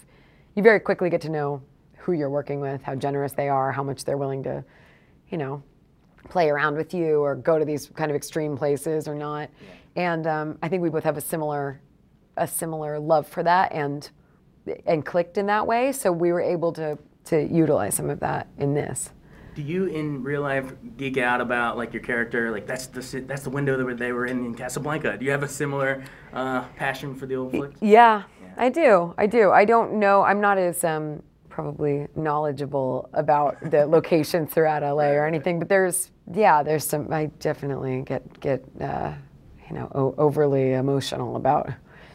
you 0.55 0.63
very 0.63 0.79
quickly 0.79 1.09
get 1.09 1.21
to 1.21 1.29
know 1.29 1.61
who 1.97 2.13
you're 2.13 2.29
working 2.29 2.59
with, 2.59 2.81
how 2.81 2.95
generous 2.95 3.33
they 3.33 3.49
are, 3.49 3.71
how 3.71 3.83
much 3.83 4.05
they're 4.05 4.17
willing 4.17 4.43
to, 4.43 4.63
you 5.29 5.37
know, 5.37 5.61
play 6.29 6.49
around 6.49 6.75
with 6.75 6.93
you 6.93 7.21
or 7.21 7.35
go 7.35 7.57
to 7.57 7.65
these 7.65 7.89
kind 7.95 8.11
of 8.11 8.15
extreme 8.15 8.57
places 8.57 9.07
or 9.07 9.15
not. 9.15 9.49
And 9.95 10.27
um, 10.27 10.57
I 10.61 10.69
think 10.69 10.83
we 10.83 10.89
both 10.89 11.03
have 11.03 11.17
a 11.17 11.21
similar 11.21 11.81
a 12.37 12.47
similar 12.47 12.99
love 12.99 13.27
for 13.27 13.41
that 13.43 13.71
and 13.71 14.09
and 14.85 15.05
clicked 15.05 15.37
in 15.37 15.47
that 15.47 15.65
way. 15.65 15.91
So 15.91 16.11
we 16.11 16.31
were 16.31 16.41
able 16.41 16.71
to 16.73 16.97
to 17.25 17.41
utilize 17.41 17.95
some 17.95 18.09
of 18.09 18.19
that 18.21 18.47
in 18.57 18.73
this. 18.73 19.11
Do 19.55 19.63
you 19.63 19.85
in 19.85 20.23
real 20.23 20.43
life 20.43 20.71
geek 20.97 21.17
out 21.17 21.41
about 21.41 21.77
like 21.77 21.91
your 21.91 22.03
character? 22.03 22.51
Like 22.51 22.67
that's 22.67 22.87
the 22.87 23.21
that's 23.21 23.41
the 23.41 23.49
window 23.49 23.75
that 23.83 23.97
they 23.97 24.11
were 24.11 24.27
in 24.27 24.45
in 24.45 24.55
Casablanca. 24.55 25.17
Do 25.17 25.25
you 25.25 25.31
have 25.31 25.43
a 25.43 25.47
similar 25.47 26.03
uh, 26.31 26.61
passion 26.75 27.15
for 27.15 27.25
the 27.25 27.35
old 27.35 27.51
flicks? 27.51 27.81
Yeah, 27.81 28.23
I 28.55 28.69
do. 28.69 29.15
I 29.17 29.25
do. 29.25 29.51
I 29.51 29.65
don't 29.65 29.93
know. 29.93 30.21
I'm 30.21 30.39
not 30.39 30.59
as 30.59 30.83
um, 30.83 31.23
probably 31.61 32.05
knowledgeable 32.15 33.09
about 33.13 33.57
the 33.71 33.83
locations 33.87 34.53
throughout 34.53 34.83
LA 34.83 35.05
or 35.09 35.25
anything, 35.25 35.57
but 35.57 35.67
there's 35.67 36.11
yeah, 36.31 36.61
there's 36.61 36.85
some. 36.85 37.11
I 37.11 37.31
definitely 37.39 38.03
get 38.03 38.39
get 38.39 38.63
uh, 38.79 39.13
you 39.67 39.73
know 39.75 39.91
o- 39.95 40.13
overly 40.19 40.73
emotional 40.73 41.35
about 41.35 41.71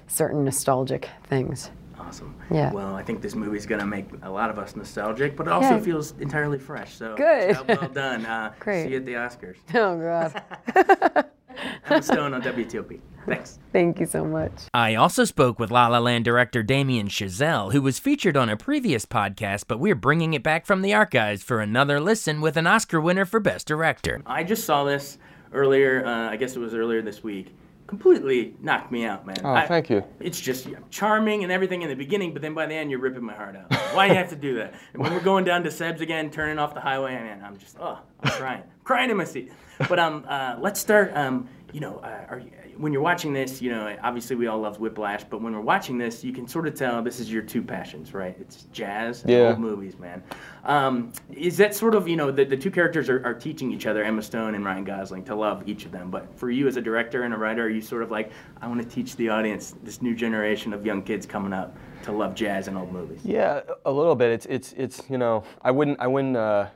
certain 0.06 0.44
nostalgic 0.44 1.09
things. 1.25 1.73
Awesome. 1.99 2.37
Yeah. 2.53 2.71
Well, 2.73 2.94
I 2.94 3.03
think 3.03 3.21
this 3.21 3.35
movie's 3.35 3.67
gonna 3.67 3.84
make 3.84 4.06
a 4.22 4.31
lot 4.31 4.49
of 4.49 4.61
us 4.61 4.77
nostalgic, 4.77 5.37
but 5.37 5.49
it 5.49 5.53
also 5.53 5.77
Yay. 5.79 5.82
feels 5.82 6.15
entirely 6.20 6.58
fresh. 6.61 6.94
So 6.94 7.17
Good. 7.17 7.58
well 7.67 7.89
done. 7.89 8.25
Uh, 8.25 8.53
Great. 8.61 8.84
See 8.84 8.91
you 8.91 8.99
at 8.99 9.05
the 9.06 9.15
Oscars. 9.15 9.56
Oh 9.75 9.99
God! 9.99 11.25
Emma 11.87 12.03
Stone 12.03 12.35
on 12.35 12.43
WTOP. 12.43 13.01
Thanks. 13.27 13.59
Thank 13.73 14.01
you 14.01 14.06
so 14.06 14.25
much. 14.25 14.53
I 14.75 14.97
also 14.97 15.25
spoke 15.25 15.59
with 15.59 15.71
La 15.71 15.87
La 15.87 15.99
Land 15.99 16.25
director 16.25 16.63
Damien 16.63 17.09
Chazelle, 17.09 17.73
who 17.73 17.81
was 17.81 17.99
featured 17.99 18.37
on 18.37 18.49
a 18.49 18.56
previous 18.56 19.06
podcast, 19.06 19.65
but 19.69 19.79
we're 19.79 19.94
bringing 19.94 20.35
it 20.35 20.43
back 20.43 20.67
from 20.67 20.82
the 20.82 20.93
archives 20.93 21.43
for 21.43 21.61
another 21.61 22.01
listen 22.01 22.41
with 22.41 22.56
an 22.56 22.67
Oscar 22.67 23.01
winner 23.01 23.25
for 23.25 23.39
Best 23.39 23.69
Director. 23.69 24.23
I 24.27 24.43
just 24.43 24.65
saw 24.65 24.85
this 24.85 25.19
earlier, 25.53 26.05
uh, 26.05 26.31
I 26.31 26.37
guess 26.37 26.56
it 26.56 26.59
was 26.59 26.75
earlier 26.75 27.01
this 27.01 27.23
week. 27.23 27.55
Completely 27.93 28.55
knocked 28.63 28.91
me 28.91 29.05
out, 29.05 29.27
man. 29.27 29.37
Oh, 29.44 29.53
I- 29.53 29.67
thank 29.67 29.91
you. 29.91 30.03
It's 30.19 30.41
just 30.41 30.67
charming 30.89 31.43
and 31.43 31.53
everything 31.53 31.82
in 31.82 31.91
the 31.91 31.94
beginning, 31.94 32.32
but 32.32 32.41
then 32.41 32.55
by 32.55 32.65
the 32.65 32.72
end, 32.75 32.91
you're 32.91 32.99
ripping 32.99 33.22
my 33.22 33.34
heart 33.34 33.55
out. 33.55 33.70
Why 33.94 34.08
do 34.08 34.15
you 34.15 34.19
have 34.19 34.31
to 34.31 34.37
do 34.37 34.55
that? 34.55 34.72
And 34.94 35.03
when 35.03 35.13
we're 35.13 35.20
going 35.20 35.44
down 35.44 35.63
to 35.65 35.70
Seb's 35.70 36.01
again, 36.01 36.31
turning 36.31 36.58
off 36.58 36.72
the 36.72 36.81
highway, 36.81 37.13
man, 37.13 37.43
I'm 37.44 37.58
just, 37.58 37.77
oh, 37.79 37.99
I'm 38.22 38.31
crying, 38.31 38.63
crying 38.84 39.11
in 39.11 39.19
my 39.19 39.25
seat. 39.25 39.53
But 39.91 39.99
um, 39.99 40.25
uh, 40.27 40.56
let's 40.58 40.81
start. 40.81 41.13
Um, 41.15 41.51
you 41.75 41.81
know, 41.81 41.99
uh, 41.99 42.25
are 42.31 42.39
you, 42.39 42.51
when 42.76 42.93
you're 42.93 43.02
watching 43.02 43.32
this, 43.32 43.60
you 43.62 43.70
know, 43.70 43.96
obviously 44.02 44.36
we 44.36 44.46
all 44.46 44.58
love 44.58 44.79
Whiplash, 44.81 45.24
but 45.24 45.41
when 45.41 45.52
we're 45.52 45.60
watching 45.60 45.98
this, 45.98 46.24
you 46.24 46.32
can 46.32 46.46
sort 46.48 46.67
of 46.67 46.74
tell 46.74 47.02
this 47.02 47.20
is 47.20 47.31
your 47.32 47.43
two 47.43 47.62
passions, 47.62 48.14
right? 48.14 48.36
It's 48.41 48.64
jazz 48.72 49.22
and 49.22 49.31
Yeah. 49.31 49.48
old 49.50 49.58
movies, 49.58 49.98
man. 49.98 50.22
Um, 50.64 51.12
is 51.31 51.56
that 51.58 51.74
sort 51.74 51.94
of, 51.94 52.08
you 52.08 52.17
know, 52.17 52.31
the, 52.31 52.44
the 52.44 52.56
two 52.56 52.70
characters 52.70 53.08
are, 53.08 53.24
are 53.24 53.34
teaching 53.34 53.72
each 53.72 53.86
other, 53.86 54.02
Emma 54.05 54.22
Stone 54.22 54.55
and 54.55 54.64
Ryan 54.64 54.84
Gosling, 54.84 55.24
to 55.24 55.34
love 55.34 55.69
each 55.69 55.84
of 55.84 55.93
them. 55.93 56.10
But 56.10 56.36
for 56.38 56.50
you 56.50 56.67
as 56.69 56.76
a 56.76 56.82
director 56.82 57.22
and 57.24 57.34
a 57.34 57.36
writer, 57.36 57.64
are 57.64 57.70
you 57.70 57.81
sort 57.81 58.02
of 58.02 58.10
like, 58.10 58.31
I 58.60 58.69
want 58.69 58.81
to 58.82 58.88
teach 58.88 59.17
the 59.17 59.29
audience, 59.29 59.74
this 59.82 60.02
new 60.02 60.14
generation 60.14 60.72
of 60.72 60.84
young 60.86 61.02
kids 61.02 61.26
coming 61.26 61.52
up, 61.52 61.76
to 62.05 62.12
love 62.12 62.34
jazz 62.34 62.69
and 62.69 62.76
old 62.76 62.93
movies? 62.93 63.20
Yeah, 63.24 63.60
a 63.84 63.91
little 63.93 64.17
bit. 64.17 64.31
It's 64.32 64.46
it's 64.46 64.72
it's 64.72 65.02
you 65.08 65.19
know 65.19 65.44
I 65.62 65.70
wouldn't 65.70 66.00
I 66.00 66.06
wouldn't. 66.08 66.36
Uh, 66.36 66.67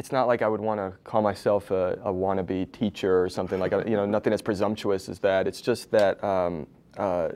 it's 0.00 0.12
not 0.12 0.26
like 0.26 0.40
I 0.40 0.48
would 0.48 0.62
want 0.62 0.80
to 0.80 0.96
call 1.04 1.20
myself 1.20 1.70
a, 1.70 2.00
a 2.02 2.10
wannabe 2.10 2.72
teacher 2.72 3.22
or 3.22 3.28
something 3.28 3.60
like 3.60 3.72
you 3.72 3.96
know 3.96 4.06
nothing 4.16 4.32
as 4.32 4.40
presumptuous 4.40 5.10
as 5.10 5.18
that. 5.18 5.46
It's 5.46 5.60
just 5.60 5.90
that 5.90 6.24
um, 6.24 6.66
uh, 6.96 7.28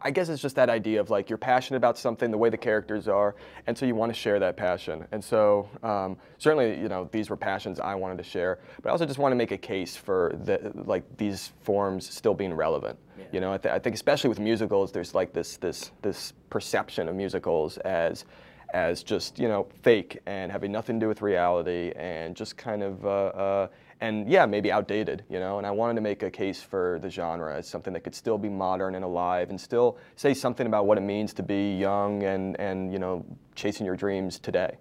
I 0.00 0.12
guess 0.12 0.28
it's 0.28 0.40
just 0.40 0.54
that 0.54 0.70
idea 0.70 1.00
of 1.00 1.10
like 1.10 1.28
you're 1.28 1.36
passionate 1.36 1.78
about 1.78 1.98
something, 1.98 2.30
the 2.30 2.38
way 2.38 2.48
the 2.48 2.56
characters 2.56 3.08
are, 3.08 3.34
and 3.66 3.76
so 3.76 3.86
you 3.86 3.96
want 3.96 4.14
to 4.14 4.18
share 4.18 4.38
that 4.38 4.56
passion. 4.56 5.04
And 5.10 5.22
so 5.22 5.68
um, 5.82 6.16
certainly, 6.38 6.80
you 6.80 6.88
know, 6.88 7.08
these 7.10 7.28
were 7.28 7.36
passions 7.36 7.80
I 7.80 7.96
wanted 7.96 8.18
to 8.18 8.24
share, 8.24 8.60
but 8.82 8.90
I 8.90 8.92
also 8.92 9.04
just 9.04 9.18
want 9.18 9.32
to 9.32 9.36
make 9.36 9.50
a 9.50 9.58
case 9.58 9.96
for 9.96 10.38
the, 10.44 10.70
like 10.86 11.02
these 11.16 11.50
forms 11.62 12.08
still 12.08 12.34
being 12.34 12.54
relevant. 12.54 13.00
Yeah. 13.18 13.24
You 13.32 13.40
know, 13.40 13.52
I, 13.52 13.58
th- 13.58 13.74
I 13.74 13.80
think 13.80 13.96
especially 13.96 14.28
with 14.28 14.38
musicals, 14.38 14.92
there's 14.92 15.12
like 15.12 15.32
this 15.32 15.56
this 15.56 15.90
this 16.02 16.34
perception 16.50 17.08
of 17.08 17.16
musicals 17.16 17.78
as 17.78 18.26
as 18.74 19.02
just 19.02 19.38
you 19.38 19.48
know 19.48 19.66
fake 19.82 20.18
and 20.26 20.50
having 20.50 20.72
nothing 20.72 20.98
to 20.98 21.04
do 21.04 21.08
with 21.08 21.22
reality 21.22 21.92
and 21.96 22.36
just 22.36 22.56
kind 22.56 22.82
of 22.82 23.04
uh, 23.04 23.08
uh, 23.08 23.68
and 24.00 24.28
yeah 24.28 24.46
maybe 24.46 24.70
outdated 24.70 25.24
you 25.28 25.38
know 25.38 25.58
and 25.58 25.66
I 25.66 25.70
wanted 25.70 25.94
to 25.94 26.00
make 26.00 26.22
a 26.22 26.30
case 26.30 26.62
for 26.62 26.98
the 27.02 27.10
genre 27.10 27.56
as 27.56 27.68
something 27.68 27.92
that 27.92 28.00
could 28.00 28.14
still 28.14 28.38
be 28.38 28.48
modern 28.48 28.94
and 28.94 29.04
alive 29.04 29.50
and 29.50 29.60
still 29.60 29.98
say 30.16 30.34
something 30.34 30.66
about 30.66 30.86
what 30.86 30.98
it 30.98 31.02
means 31.02 31.32
to 31.34 31.42
be 31.42 31.76
young 31.76 32.22
and 32.22 32.58
and 32.60 32.92
you 32.92 32.98
know 32.98 33.24
chasing 33.54 33.84
your 33.84 33.96
dreams 33.96 34.38
today. 34.38 34.76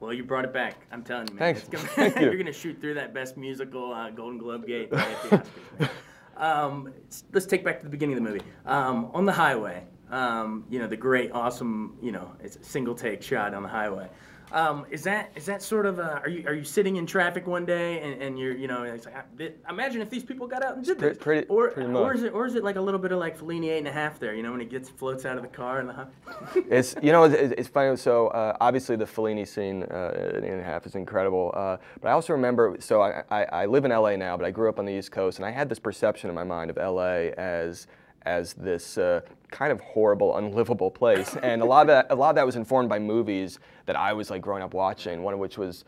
Well, 0.00 0.12
you 0.12 0.24
brought 0.24 0.44
it 0.44 0.52
back. 0.52 0.84
I'm 0.90 1.04
telling 1.04 1.28
you, 1.28 1.34
man. 1.34 1.54
Thanks. 1.54 1.68
Gonna, 1.68 1.86
Thank 1.88 2.16
you. 2.20 2.22
you're 2.22 2.36
gonna 2.36 2.52
shoot 2.52 2.80
through 2.80 2.94
that 2.94 3.14
best 3.14 3.36
musical 3.36 3.92
uh, 3.92 4.10
Golden 4.10 4.36
Globe 4.36 4.66
gate. 4.66 4.92
um, 6.36 6.92
let's 7.32 7.46
take 7.46 7.64
back 7.64 7.78
to 7.78 7.84
the 7.84 7.90
beginning 7.90 8.16
of 8.16 8.24
the 8.24 8.28
movie. 8.28 8.44
Um, 8.66 9.10
on 9.14 9.24
the 9.24 9.32
highway, 9.32 9.84
um, 10.12 10.64
you 10.68 10.78
know, 10.78 10.86
the 10.86 10.96
great, 10.96 11.32
awesome, 11.32 11.96
you 12.00 12.12
know, 12.12 12.30
it's 12.44 12.56
a 12.56 12.62
single 12.62 12.94
take 12.94 13.22
shot 13.22 13.54
on 13.54 13.62
the 13.62 13.68
highway. 13.68 14.08
Um, 14.52 14.84
is 14.90 15.02
that 15.04 15.30
is 15.34 15.46
that 15.46 15.62
sort 15.62 15.86
of 15.86 15.98
a, 15.98 16.20
are 16.20 16.28
you 16.28 16.46
are 16.46 16.52
you 16.52 16.62
sitting 16.62 16.96
in 16.96 17.06
traffic 17.06 17.46
one 17.46 17.64
day 17.64 18.02
and, 18.02 18.20
and 18.20 18.38
you're 18.38 18.54
you 18.54 18.68
know 18.68 18.82
it's 18.82 19.06
like 19.06 19.14
imagine 19.66 20.02
if 20.02 20.10
these 20.10 20.24
people 20.24 20.46
got 20.46 20.62
out 20.62 20.76
and 20.76 20.84
did 20.84 20.98
this 20.98 21.16
pretty, 21.16 21.46
or 21.48 21.70
pretty 21.70 21.90
or 21.90 22.12
is 22.12 22.22
it 22.22 22.34
or 22.34 22.44
is 22.44 22.54
it 22.54 22.62
like 22.62 22.76
a 22.76 22.80
little 22.80 23.00
bit 23.00 23.12
of 23.12 23.18
like 23.18 23.38
Fellini 23.38 23.70
eight 23.70 23.78
and 23.78 23.88
a 23.88 23.92
half 23.92 24.20
there 24.20 24.34
you 24.34 24.42
know 24.42 24.50
when 24.50 24.60
he 24.60 24.66
gets 24.66 24.90
floats 24.90 25.24
out 25.24 25.38
of 25.38 25.42
the 25.42 25.48
car 25.48 25.80
and 25.80 25.88
the 25.88 26.06
it's 26.68 26.94
you 27.00 27.12
know 27.12 27.24
it's, 27.24 27.54
it's 27.56 27.68
funny 27.68 27.96
so 27.96 28.28
uh, 28.28 28.54
obviously 28.60 28.94
the 28.94 29.06
Fellini 29.06 29.48
scene 29.48 29.84
uh, 29.84 30.32
eight 30.34 30.44
and 30.44 30.60
a 30.60 30.64
half 30.64 30.84
is 30.84 30.96
incredible 30.96 31.50
uh, 31.56 31.78
but 32.02 32.08
I 32.08 32.12
also 32.12 32.34
remember 32.34 32.76
so 32.78 33.00
I, 33.00 33.22
I, 33.30 33.44
I 33.44 33.66
live 33.66 33.86
in 33.86 33.90
LA 33.90 34.16
now 34.16 34.36
but 34.36 34.44
I 34.44 34.50
grew 34.50 34.68
up 34.68 34.78
on 34.78 34.84
the 34.84 34.92
East 34.92 35.12
Coast 35.12 35.38
and 35.38 35.46
I 35.46 35.50
had 35.50 35.70
this 35.70 35.78
perception 35.78 36.28
in 36.28 36.36
my 36.36 36.44
mind 36.44 36.70
of 36.70 36.76
LA 36.76 37.30
as 37.38 37.86
as 38.24 38.54
this 38.54 38.98
uh, 38.98 39.20
kind 39.50 39.72
of 39.72 39.80
horrible, 39.80 40.36
unlivable 40.36 40.90
place. 40.90 41.36
And 41.42 41.60
a 41.62 41.64
lot 41.64 41.82
of 41.82 41.86
that, 41.88 42.06
a 42.10 42.14
lot 42.14 42.30
of 42.30 42.36
that 42.36 42.46
was 42.46 42.56
informed 42.56 42.88
by 42.88 42.98
movies 42.98 43.58
that 43.86 43.96
I 43.96 44.12
was 44.12 44.30
like 44.30 44.42
growing 44.42 44.62
up 44.62 44.74
watching. 44.74 45.22
One 45.22 45.34
of 45.34 45.40
which 45.40 45.58
was 45.58 45.84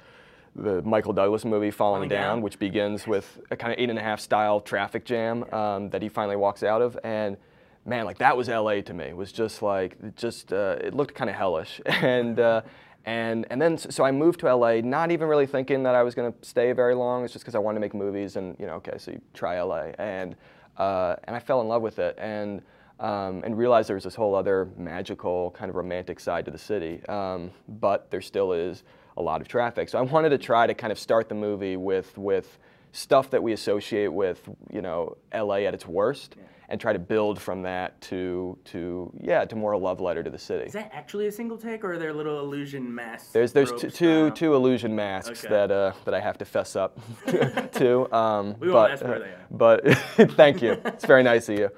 the 0.57 0.83
Michael 0.83 1.13
Douglas 1.13 1.45
movie 1.45 1.71
Falling, 1.71 1.99
Falling 1.99 2.09
Down, 2.09 2.37
Down, 2.37 2.43
which 2.43 2.59
begins 2.59 3.07
with 3.07 3.41
a 3.51 3.57
kind 3.57 3.73
of 3.73 3.79
eight 3.79 3.91
and 3.91 3.99
a 3.99 4.03
half 4.03 4.21
style 4.21 4.61
traffic 4.61 5.05
jam 5.05 5.45
um, 5.53 5.91
that 5.91 6.03
he 6.03 6.09
finally 6.09 6.37
walks 6.37 6.63
out 6.63 6.83
of. 6.83 6.99
And 7.05 7.37
man, 7.85 8.05
like 8.05 8.19
that 8.19 8.37
was 8.37 8.49
LA 8.49 8.81
to 8.81 8.95
me. 8.95 9.05
It 9.05 9.17
was 9.17 9.33
just 9.33 9.63
like, 9.63 9.97
it 10.03 10.17
just 10.17 10.53
uh, 10.53 10.77
it 10.81 10.95
looked 10.95 11.15
kind 11.15 11.31
of 11.31 11.37
hellish. 11.37 11.81
and 11.87 12.39
uh, 12.39 12.63
and 13.05 13.47
and 13.51 13.61
then 13.61 13.77
so 13.77 14.05
I 14.05 14.11
moved 14.11 14.41
to 14.41 14.55
LA, 14.55 14.81
not 14.81 15.11
even 15.11 15.29
really 15.29 15.47
thinking 15.47 15.83
that 15.83 15.95
I 15.95 16.03
was 16.03 16.15
going 16.15 16.33
to 16.33 16.39
stay 16.47 16.73
very 16.73 16.95
long. 16.95 17.25
It's 17.25 17.33
just 17.33 17.45
because 17.45 17.55
I 17.55 17.59
wanted 17.59 17.77
to 17.77 17.81
make 17.81 17.95
movies, 17.95 18.37
and 18.37 18.57
you 18.59 18.67
know, 18.67 18.75
okay, 18.75 18.97
so 18.99 19.13
you 19.13 19.21
try 19.35 19.61
LA, 19.61 19.93
and 19.99 20.37
uh, 20.77 21.17
and 21.25 21.37
I 21.37 21.39
fell 21.39 21.61
in 21.61 21.69
love 21.69 21.83
with 21.83 21.99
it 21.99 22.17
and, 22.19 22.63
um, 23.01 23.43
and 23.45 23.57
realized 23.57 23.89
there 23.89 23.97
was 23.97 24.05
this 24.05 24.15
whole 24.15 24.35
other 24.35 24.69
magical 24.77 25.51
kind 25.53 25.69
of 25.69 25.77
romantic 25.77 26.21
side 26.21 26.45
to 26.45 26.51
the 26.51 26.59
city. 26.59 27.05
Um, 27.07 27.51
but 27.69 28.11
there 28.11 28.21
still 28.21 28.53
is 28.53 28.85
a 29.17 29.23
lot 29.23 29.41
of 29.41 29.49
traffic. 29.49 29.89
So 29.89 29.99
I 29.99 30.03
wanted 30.03 30.31
to 30.31 30.39
try 30.39 30.67
to 30.67 30.75
kind 30.75 30.93
of 30.93 30.99
start 30.99 31.29
the 31.29 31.35
movie 31.35 31.77
with, 31.77 32.17
with 32.19 32.59
stuff 32.95 33.31
that 33.31 33.43
we 33.43 33.53
associate 33.53 34.13
with, 34.13 34.49
you 34.73 34.81
know, 34.81 35.17
LA 35.35 35.57
at 35.57 35.75
its 35.75 35.87
worst. 35.87 36.37
Yeah 36.39 36.45
and 36.69 36.81
try 36.81 36.93
to 36.93 36.99
build 36.99 37.41
from 37.41 37.63
that 37.63 38.01
to 38.01 38.59
to 38.65 39.13
yeah 39.21 39.45
to 39.45 39.57
more 39.57 39.73
a 39.73 39.79
love 39.79 40.01
letter 40.01 40.23
to 40.23 40.31
the 40.31 40.39
city. 40.39 40.65
Is 40.65 40.73
that 40.73 40.91
actually 40.93 41.27
a 41.27 41.33
single 41.33 41.59
take, 41.59 41.85
or 41.85 41.93
are 41.93 41.99
there 41.99 42.13
little 42.13 42.41
illusion 42.41 42.93
masks? 42.93 43.31
There's 43.33 43.53
there's 43.53 43.71
two, 43.73 43.91
two, 43.91 44.31
two 44.31 44.55
illusion 44.55 44.95
masks 44.95 45.45
okay. 45.45 45.55
that 45.55 45.71
uh, 45.71 45.93
that 46.05 46.15
I 46.15 46.21
have 46.21 46.39
to 46.39 46.45
fess 46.45 46.77
up 46.77 46.99
to. 47.27 48.13
Um, 48.15 48.57
we 48.59 48.71
won't 48.71 48.93
ask 48.93 49.05
where 49.05 49.19
they 49.19 49.27
are. 49.27 49.41
But 49.51 49.87
thank 50.33 50.63
you. 50.63 50.73
It's 50.85 51.05
very 51.05 51.23
nice 51.23 51.49
of 51.49 51.59
you. 51.59 51.71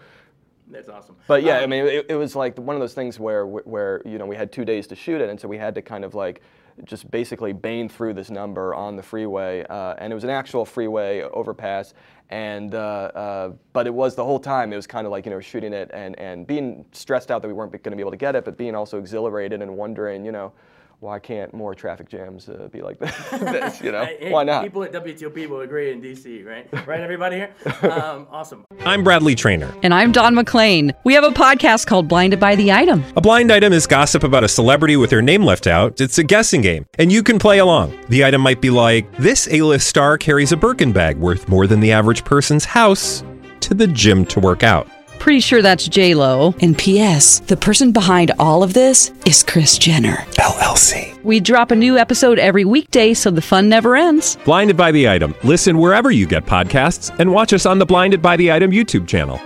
That's 0.68 0.88
awesome. 0.88 1.16
But 1.26 1.42
yeah, 1.42 1.58
um, 1.58 1.64
I 1.64 1.66
mean, 1.66 1.84
it, 1.84 2.06
it 2.08 2.14
was 2.14 2.34
like 2.34 2.58
one 2.58 2.74
of 2.74 2.80
those 2.80 2.94
things 2.94 3.20
where 3.20 3.46
where 3.46 4.02
you 4.04 4.18
know 4.18 4.26
we 4.26 4.36
had 4.36 4.52
two 4.52 4.64
days 4.64 4.86
to 4.88 4.96
shoot 4.96 5.20
it, 5.20 5.28
and 5.28 5.38
so 5.38 5.46
we 5.46 5.58
had 5.58 5.74
to 5.74 5.82
kind 5.82 6.04
of 6.04 6.14
like 6.14 6.42
just 6.84 7.10
basically 7.10 7.52
bane 7.52 7.88
through 7.88 8.14
this 8.14 8.30
number 8.30 8.74
on 8.74 8.96
the 8.96 9.02
freeway, 9.02 9.64
uh, 9.68 9.94
and 9.98 10.12
it 10.12 10.14
was 10.14 10.24
an 10.24 10.30
actual 10.30 10.64
freeway 10.64 11.22
overpass. 11.22 11.94
And 12.28 12.74
uh, 12.74 12.78
uh, 12.78 13.52
but 13.72 13.86
it 13.86 13.94
was 13.94 14.14
the 14.16 14.24
whole 14.24 14.40
time. 14.40 14.72
It 14.72 14.76
was 14.76 14.86
kind 14.86 15.06
of 15.06 15.10
like 15.10 15.26
you 15.26 15.30
know 15.30 15.40
shooting 15.40 15.72
it 15.72 15.90
and 15.92 16.18
and 16.18 16.46
being 16.46 16.84
stressed 16.92 17.30
out 17.30 17.42
that 17.42 17.48
we 17.48 17.54
weren't 17.54 17.70
going 17.70 17.82
to 17.82 17.96
be 17.96 18.00
able 18.00 18.10
to 18.10 18.16
get 18.16 18.34
it, 18.34 18.44
but 18.44 18.56
being 18.56 18.74
also 18.74 18.98
exhilarated 18.98 19.62
and 19.62 19.76
wondering, 19.76 20.24
you 20.24 20.32
know 20.32 20.52
why 21.00 21.18
can't 21.18 21.52
more 21.52 21.74
traffic 21.74 22.08
jams 22.08 22.48
uh, 22.48 22.68
be 22.72 22.82
like 22.82 22.98
this? 22.98 23.80
You 23.86 23.92
know, 23.92 24.04
hey, 24.04 24.30
why 24.30 24.44
not? 24.44 24.64
People 24.64 24.82
at 24.82 24.92
WTOP 24.92 25.48
will 25.48 25.60
agree 25.60 25.92
in 25.92 26.00
DC, 26.00 26.44
right? 26.44 26.66
Right, 26.86 27.00
everybody 27.00 27.36
here. 27.36 27.54
Um, 27.82 28.26
awesome. 28.30 28.64
I'm 28.84 29.02
Bradley 29.02 29.34
Trainer, 29.34 29.74
and 29.82 29.92
I'm 29.92 30.12
Don 30.12 30.34
McClain. 30.34 30.92
We 31.04 31.14
have 31.14 31.24
a 31.24 31.30
podcast 31.30 31.86
called 31.86 32.06
Blinded 32.06 32.38
by 32.38 32.54
the 32.54 32.72
Item. 32.72 33.02
A 33.16 33.20
blind 33.20 33.52
item 33.52 33.72
is 33.72 33.86
gossip 33.86 34.22
about 34.22 34.44
a 34.44 34.48
celebrity 34.48 34.96
with 34.96 35.10
their 35.10 35.22
name 35.22 35.42
left 35.42 35.66
out. 35.66 36.00
It's 36.00 36.18
a 36.18 36.24
guessing 36.24 36.60
game, 36.60 36.86
and 36.98 37.10
you 37.10 37.22
can 37.22 37.38
play 37.38 37.58
along. 37.58 37.98
The 38.08 38.24
item 38.24 38.40
might 38.40 38.60
be 38.60 38.70
like 38.70 39.10
this: 39.16 39.48
A-list 39.50 39.88
star 39.88 40.16
carries 40.16 40.52
a 40.52 40.56
Birkin 40.56 40.92
bag 40.92 41.16
worth 41.16 41.48
more 41.48 41.66
than 41.66 41.80
the 41.80 41.92
average 41.92 42.24
person's 42.24 42.64
house 42.64 43.24
to 43.60 43.74
the 43.74 43.88
gym 43.88 44.24
to 44.26 44.38
work 44.38 44.62
out. 44.62 44.88
Pretty 45.18 45.40
sure 45.40 45.62
that's 45.62 45.88
J 45.88 46.14
Lo. 46.14 46.54
And 46.60 46.76
P.S. 46.76 47.40
The 47.40 47.56
person 47.56 47.92
behind 47.92 48.32
all 48.38 48.62
of 48.62 48.74
this 48.74 49.12
is 49.24 49.42
Kris 49.42 49.78
Jenner 49.78 50.16
LLC. 50.38 51.22
We 51.24 51.40
drop 51.40 51.70
a 51.70 51.76
new 51.76 51.98
episode 51.98 52.38
every 52.38 52.64
weekday, 52.64 53.14
so 53.14 53.30
the 53.30 53.42
fun 53.42 53.68
never 53.68 53.96
ends. 53.96 54.36
Blinded 54.44 54.76
by 54.76 54.92
the 54.92 55.08
item. 55.08 55.34
Listen 55.42 55.78
wherever 55.78 56.10
you 56.10 56.26
get 56.26 56.46
podcasts, 56.46 57.16
and 57.18 57.32
watch 57.32 57.52
us 57.52 57.66
on 57.66 57.78
the 57.78 57.86
Blinded 57.86 58.22
by 58.22 58.36
the 58.36 58.52
Item 58.52 58.70
YouTube 58.70 59.08
channel. 59.08 59.40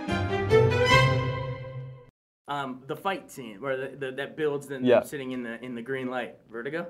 Um, 2.49 2.83
the 2.89 2.97
fight 2.97 3.31
scene 3.31 3.61
where 3.61 3.77
the, 3.77 3.97
the, 3.97 4.13
that 4.13 4.37
builds 4.37 4.67
and 4.67 4.77
them 4.77 4.85
yeah. 4.85 5.03
sitting 5.03 5.31
in 5.33 5.43
the 5.43 5.63
in 5.65 5.75
the 5.75 5.83
green 5.83 6.09
light. 6.09 6.37
Vertigo. 6.51 6.89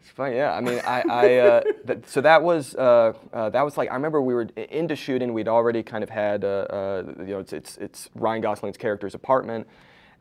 It's 0.00 0.10
funny, 0.10 0.36
yeah. 0.36 0.54
I 0.54 0.60
mean, 0.60 0.80
I, 0.86 1.02
I 1.08 1.36
uh, 1.38 1.62
so 2.06 2.20
that 2.22 2.42
was 2.42 2.74
uh, 2.74 3.12
uh, 3.32 3.50
that 3.50 3.62
was 3.62 3.76
like 3.76 3.90
I 3.90 3.94
remember 3.94 4.22
we 4.22 4.34
were 4.34 4.48
into 4.56 4.96
shooting. 4.96 5.32
We'd 5.32 5.48
already 5.48 5.82
kind 5.82 6.02
of 6.02 6.10
had, 6.10 6.44
uh, 6.44 6.48
uh, 6.48 7.02
you 7.18 7.26
know, 7.26 7.38
it's, 7.40 7.52
it's, 7.52 7.76
it's 7.76 8.08
Ryan 8.14 8.42
Gosling's 8.42 8.78
character's 8.78 9.14
apartment, 9.14 9.66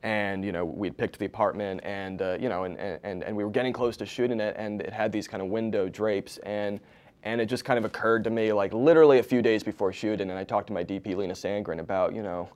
and 0.03 0.43
you 0.43 0.51
know 0.51 0.65
we'd 0.65 0.98
picked 0.98 1.17
the 1.17 1.25
apartment, 1.25 1.81
and 1.83 2.21
uh, 2.21 2.38
you 2.39 2.50
know, 2.50 2.65
and, 2.65 2.77
and 2.77 3.24
and 3.24 3.36
we 3.36 3.43
were 3.43 3.50
getting 3.50 3.74
close 3.74 3.95
to 3.98 4.05
shooting 4.05 4.39
it, 4.39 4.55
and 4.57 4.81
it 4.81 4.91
had 4.91 5.12
these 5.12 5.27
kind 5.27 5.41
of 5.41 5.50
window 5.50 5.88
drapes, 5.88 6.38
and 6.39 6.79
and 7.24 7.41
it 7.41 7.48
just 7.48 7.65
kind 7.65 7.77
of 7.77 7.86
occurred 7.86 8.24
to 8.25 8.29
me 8.29 8.51
like 8.51 8.74
literally 8.74 9.19
a 9.19 9.24
few 9.24 9.41
days 9.41 9.63
before 9.63 9.93
shooting, 9.93 10.29
and 10.29 10.38
I 10.38 10.43
talked 10.43 10.67
to 10.67 10.74
my 10.74 10.83
DP 10.83 11.15
Linus 11.15 11.41
Sandgren 11.41 11.79
about 11.79 12.13
you 12.13 12.21
know 12.24 12.50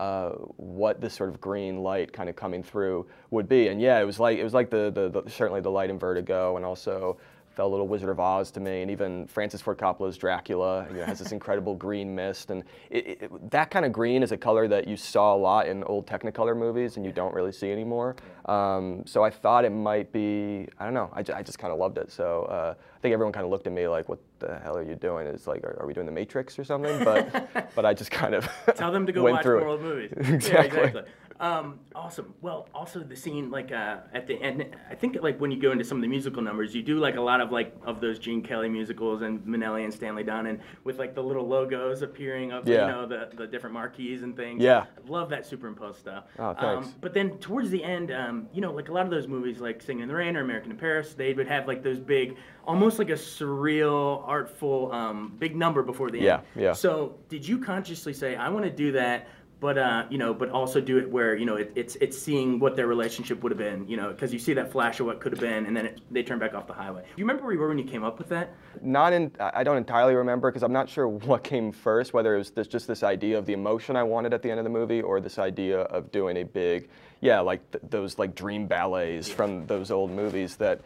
uh, 0.00 0.30
what 0.56 0.98
this 1.02 1.12
sort 1.12 1.28
of 1.28 1.40
green 1.42 1.82
light 1.82 2.10
kind 2.10 2.30
of 2.30 2.34
coming 2.34 2.62
through 2.62 3.06
would 3.30 3.48
be. 3.50 3.68
And 3.68 3.78
yeah, 3.78 4.00
it 4.00 4.04
was 4.04 4.18
like 4.18 4.38
it 4.38 4.44
was 4.44 4.54
like 4.54 4.70
the, 4.70 4.90
the, 4.90 5.20
the 5.20 5.30
certainly 5.30 5.60
the 5.60 5.70
light 5.70 5.90
in 5.90 5.98
Vertigo, 5.98 6.56
and 6.56 6.64
also 6.64 7.18
felt 7.54 7.68
a 7.68 7.70
little 7.70 7.88
Wizard 7.88 8.08
of 8.08 8.20
Oz 8.20 8.50
to 8.52 8.60
me, 8.60 8.82
and 8.82 8.90
even 8.90 9.26
Francis 9.26 9.60
Ford 9.60 9.78
Coppola's 9.78 10.16
Dracula 10.16 10.86
you 10.90 10.98
know, 10.98 11.04
has 11.04 11.18
this 11.18 11.32
incredible 11.38 11.74
green 11.74 12.14
mist, 12.14 12.50
and 12.50 12.64
it, 12.90 13.22
it, 13.22 13.50
that 13.50 13.70
kind 13.70 13.84
of 13.84 13.92
green 13.92 14.22
is 14.22 14.32
a 14.32 14.36
color 14.36 14.68
that 14.68 14.86
you 14.86 14.96
saw 14.96 15.34
a 15.34 15.36
lot 15.36 15.66
in 15.66 15.84
old 15.84 16.06
Technicolor 16.06 16.56
movies, 16.56 16.96
and 16.96 17.04
you 17.04 17.12
don't 17.12 17.34
really 17.34 17.52
see 17.52 17.70
anymore. 17.70 18.16
Um, 18.46 19.02
so 19.06 19.22
I 19.22 19.30
thought 19.30 19.64
it 19.64 19.70
might 19.70 20.12
be, 20.12 20.68
I 20.78 20.84
don't 20.84 20.94
know, 20.94 21.10
I, 21.12 21.20
I 21.20 21.42
just 21.42 21.58
kind 21.58 21.72
of 21.72 21.78
loved 21.78 21.98
it. 21.98 22.10
So 22.10 22.44
uh, 22.44 22.74
I 22.76 22.98
think 23.00 23.12
everyone 23.12 23.32
kind 23.32 23.44
of 23.44 23.50
looked 23.50 23.66
at 23.66 23.72
me 23.72 23.88
like, 23.88 24.08
"What 24.08 24.18
the 24.40 24.58
hell 24.58 24.76
are 24.76 24.82
you 24.82 24.94
doing?" 24.94 25.26
It's 25.26 25.46
like, 25.46 25.64
"Are, 25.64 25.78
are 25.80 25.86
we 25.86 25.94
doing 25.94 26.06
the 26.06 26.12
Matrix 26.12 26.58
or 26.58 26.64
something?" 26.64 27.02
But 27.02 27.72
but 27.74 27.86
I 27.86 27.94
just 27.94 28.10
kind 28.10 28.34
of 28.34 28.48
tell 28.74 28.92
them 28.92 29.06
to 29.06 29.12
go 29.12 29.22
watch 29.30 29.44
more 29.44 29.66
old 29.66 29.80
movies. 29.80 30.12
exactly. 30.12 30.52
Yeah, 30.52 30.86
exactly. 30.86 31.02
Um, 31.40 31.80
awesome. 31.94 32.34
Well, 32.42 32.68
also 32.74 33.00
the 33.00 33.16
scene 33.16 33.50
like 33.50 33.72
uh, 33.72 33.96
at 34.12 34.26
the 34.26 34.40
end, 34.42 34.76
I 34.90 34.94
think 34.94 35.16
like 35.22 35.40
when 35.40 35.50
you 35.50 35.58
go 35.60 35.72
into 35.72 35.84
some 35.84 35.96
of 35.96 36.02
the 36.02 36.08
musical 36.08 36.42
numbers, 36.42 36.74
you 36.74 36.82
do 36.82 36.98
like 36.98 37.16
a 37.16 37.20
lot 37.20 37.40
of 37.40 37.50
like 37.50 37.74
of 37.82 38.00
those 38.02 38.18
Gene 38.18 38.42
Kelly 38.42 38.68
musicals 38.68 39.22
and 39.22 39.40
Minnelli 39.40 39.84
and 39.84 39.92
Stanley 39.92 40.22
Donen 40.22 40.60
with 40.84 40.98
like 40.98 41.14
the 41.14 41.22
little 41.22 41.48
logos 41.48 42.02
appearing 42.02 42.52
of 42.52 42.68
yeah. 42.68 42.86
you 42.86 42.92
know 42.92 43.06
the, 43.06 43.30
the 43.34 43.46
different 43.46 43.72
marquees 43.72 44.22
and 44.22 44.36
things. 44.36 44.62
Yeah. 44.62 44.80
I 44.80 45.10
love 45.10 45.30
that 45.30 45.46
superimposed 45.46 45.98
stuff. 45.98 46.24
Oh, 46.38 46.52
thanks. 46.52 46.88
Um, 46.88 46.94
but 47.00 47.14
then 47.14 47.38
towards 47.38 47.70
the 47.70 47.82
end, 47.82 48.12
um, 48.12 48.46
you 48.52 48.60
know, 48.60 48.72
like 48.72 48.90
a 48.90 48.92
lot 48.92 49.06
of 49.06 49.10
those 49.10 49.26
movies 49.26 49.60
like 49.60 49.80
Singing 49.80 50.02
in 50.02 50.08
the 50.08 50.14
Rain 50.14 50.36
or 50.36 50.42
American 50.42 50.70
in 50.70 50.76
Paris, 50.76 51.14
they 51.14 51.32
would 51.32 51.48
have 51.48 51.66
like 51.66 51.82
those 51.82 51.98
big, 51.98 52.36
almost 52.66 52.98
like 52.98 53.08
a 53.08 53.14
surreal, 53.14 54.22
artful, 54.28 54.92
um, 54.92 55.34
big 55.38 55.56
number 55.56 55.82
before 55.82 56.10
the 56.10 56.18
yeah, 56.18 56.34
end. 56.34 56.44
Yeah. 56.54 56.72
So 56.74 57.16
did 57.30 57.48
you 57.48 57.58
consciously 57.58 58.12
say, 58.12 58.36
I 58.36 58.50
want 58.50 58.66
to 58.66 58.70
do 58.70 58.92
that? 58.92 59.26
But 59.60 59.76
uh, 59.76 60.06
you 60.08 60.16
know, 60.16 60.32
but 60.32 60.48
also 60.48 60.80
do 60.80 60.98
it 60.98 61.08
where 61.10 61.36
you 61.36 61.44
know 61.44 61.56
it, 61.56 61.70
it's 61.74 61.94
it's 61.96 62.18
seeing 62.18 62.58
what 62.58 62.76
their 62.76 62.86
relationship 62.86 63.42
would 63.42 63.52
have 63.52 63.58
been, 63.58 63.86
you 63.86 63.96
know, 63.96 64.08
because 64.10 64.32
you 64.32 64.38
see 64.38 64.54
that 64.54 64.72
flash 64.72 64.98
of 65.00 65.06
what 65.06 65.20
could 65.20 65.32
have 65.32 65.40
been, 65.40 65.66
and 65.66 65.76
then 65.76 65.86
it, 65.86 66.00
they 66.10 66.22
turn 66.22 66.38
back 66.38 66.54
off 66.54 66.66
the 66.66 66.72
highway. 66.72 67.02
Do 67.02 67.08
you 67.16 67.24
remember 67.24 67.44
where 67.44 67.52
you 67.52 67.58
were 67.58 67.68
when 67.68 67.78
you 67.78 67.84
came 67.84 68.02
up 68.02 68.18
with 68.18 68.30
that? 68.30 68.54
Not 68.80 69.12
in. 69.12 69.30
I 69.38 69.62
don't 69.62 69.76
entirely 69.76 70.14
remember 70.14 70.50
because 70.50 70.62
I'm 70.62 70.72
not 70.72 70.88
sure 70.88 71.06
what 71.06 71.44
came 71.44 71.72
first. 71.72 72.14
Whether 72.14 72.34
it 72.34 72.38
was 72.38 72.50
this, 72.50 72.66
just 72.66 72.88
this 72.88 73.02
idea 73.02 73.38
of 73.38 73.44
the 73.44 73.52
emotion 73.52 73.96
I 73.96 74.02
wanted 74.02 74.32
at 74.32 74.42
the 74.42 74.50
end 74.50 74.58
of 74.58 74.64
the 74.64 74.70
movie, 74.70 75.02
or 75.02 75.20
this 75.20 75.38
idea 75.38 75.80
of 75.80 76.10
doing 76.10 76.38
a 76.38 76.42
big, 76.42 76.88
yeah, 77.20 77.40
like 77.40 77.70
th- 77.70 77.84
those 77.90 78.18
like 78.18 78.34
dream 78.34 78.66
ballets 78.66 79.28
from 79.28 79.66
those 79.66 79.90
old 79.90 80.10
movies 80.10 80.56
that 80.56 80.80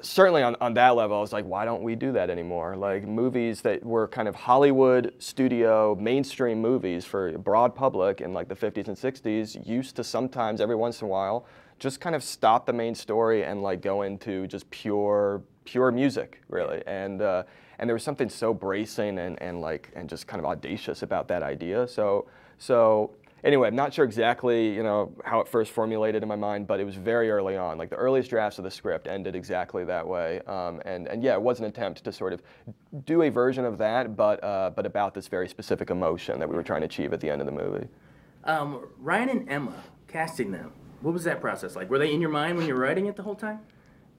certainly 0.00 0.42
on, 0.42 0.56
on 0.60 0.74
that 0.74 0.96
level, 0.96 1.16
I 1.16 1.20
was 1.20 1.32
like, 1.32 1.44
why 1.44 1.64
don't 1.64 1.82
we 1.82 1.94
do 1.94 2.12
that 2.12 2.30
anymore? 2.30 2.76
Like 2.76 3.06
movies 3.06 3.60
that 3.62 3.84
were 3.84 4.08
kind 4.08 4.28
of 4.28 4.34
Hollywood 4.34 5.14
studio 5.18 5.96
mainstream 6.00 6.60
movies 6.60 7.04
for 7.04 7.36
broad 7.38 7.74
public 7.74 8.20
in 8.20 8.32
like 8.32 8.48
the 8.48 8.54
50s 8.54 8.88
and 8.88 8.96
60s 8.96 9.66
used 9.66 9.96
to 9.96 10.04
sometimes 10.04 10.60
every 10.60 10.76
once 10.76 11.00
in 11.00 11.06
a 11.06 11.08
while 11.08 11.46
just 11.78 12.00
kind 12.00 12.14
of 12.14 12.22
stop 12.22 12.66
the 12.66 12.72
main 12.72 12.94
story 12.94 13.44
and 13.44 13.62
like 13.62 13.82
go 13.82 14.02
into 14.02 14.46
just 14.46 14.68
pure 14.70 15.42
pure 15.64 15.90
music 15.90 16.40
really. 16.48 16.82
And 16.86 17.20
uh, 17.20 17.42
and 17.78 17.88
there 17.88 17.94
was 17.94 18.02
something 18.02 18.30
so 18.30 18.54
bracing 18.54 19.18
and, 19.18 19.40
and 19.42 19.60
like 19.60 19.90
and 19.94 20.08
just 20.08 20.26
kind 20.26 20.40
of 20.40 20.46
audacious 20.46 21.02
about 21.02 21.28
that 21.28 21.42
idea. 21.42 21.86
So 21.86 22.26
so 22.58 23.10
anyway, 23.44 23.68
I'm 23.68 23.76
not 23.76 23.94
sure 23.94 24.04
exactly, 24.04 24.74
you 24.74 24.82
know, 24.82 25.12
how 25.24 25.40
it 25.40 25.48
first 25.48 25.72
formulated 25.72 26.22
in 26.22 26.28
my 26.28 26.36
mind, 26.36 26.66
but 26.66 26.80
it 26.80 26.84
was 26.84 26.96
very 26.96 27.30
early 27.30 27.56
on. 27.56 27.78
Like 27.78 27.90
the 27.90 27.96
earliest 27.96 28.30
drafts 28.30 28.58
of 28.58 28.64
the 28.64 28.70
script 28.70 29.06
ended 29.06 29.36
exactly 29.36 29.84
that 29.84 30.06
way. 30.06 30.40
Um, 30.46 30.80
and, 30.84 31.06
and 31.06 31.22
yeah, 31.22 31.34
it 31.34 31.42
was 31.42 31.58
an 31.58 31.66
attempt 31.66 32.04
to 32.04 32.12
sort 32.12 32.32
of 32.32 32.42
do 33.04 33.22
a 33.22 33.30
version 33.30 33.64
of 33.64 33.78
that, 33.78 34.16
but, 34.16 34.42
uh, 34.42 34.70
but 34.74 34.86
about 34.86 35.14
this 35.14 35.28
very 35.28 35.48
specific 35.48 35.90
emotion 35.90 36.38
that 36.40 36.48
we 36.48 36.54
were 36.54 36.62
trying 36.62 36.80
to 36.80 36.86
achieve 36.86 37.12
at 37.12 37.20
the 37.20 37.30
end 37.30 37.40
of 37.40 37.46
the 37.46 37.52
movie. 37.52 37.88
Um, 38.44 38.86
Ryan 38.98 39.28
and 39.28 39.50
Emma, 39.50 39.82
casting 40.08 40.50
them, 40.52 40.72
what 41.00 41.12
was 41.12 41.24
that 41.24 41.40
process 41.40 41.76
like? 41.76 41.90
Were 41.90 41.98
they 41.98 42.12
in 42.12 42.20
your 42.20 42.30
mind 42.30 42.56
when 42.56 42.66
you 42.66 42.74
were 42.74 42.80
writing 42.80 43.06
it 43.06 43.16
the 43.16 43.22
whole 43.22 43.34
time? 43.34 43.60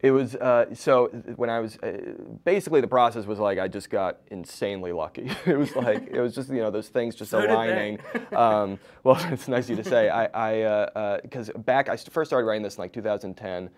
It 0.02 0.12
was 0.12 0.36
uh, 0.36 0.74
so 0.76 1.08
when 1.38 1.50
I 1.50 1.60
was 1.60 1.78
uh, 1.78 2.14
basically 2.46 2.82
the 2.82 2.88
process 2.88 3.26
was 3.26 3.40
like 3.40 3.58
I 3.58 3.68
just 3.68 3.90
got 3.90 4.18
insanely 4.30 4.92
lucky. 4.92 5.30
it 5.46 5.58
was 5.58 5.76
like 5.76 6.08
it 6.12 6.22
was 6.22 6.36
just 6.36 6.50
you 6.50 6.62
know 6.62 6.70
those 6.70 6.90
things 6.90 7.16
just 7.16 7.32
So 7.32 7.40
aligning. 7.40 8.00
um, 8.36 8.80
well, 9.04 9.18
it's 9.32 9.48
nice 9.48 9.66
of 9.66 9.72
you 9.72 9.84
to 9.84 9.90
say. 9.90 10.10
I 10.10 11.22
because 11.22 11.50
uh, 11.50 11.54
uh 11.56 11.60
back 11.60 11.90
I 11.90 11.98
first 11.98 12.30
started 12.30 12.46
writing 12.46 12.64
this 12.64 12.76
in 12.76 12.82
like 12.82 12.94
2010 12.94 13.70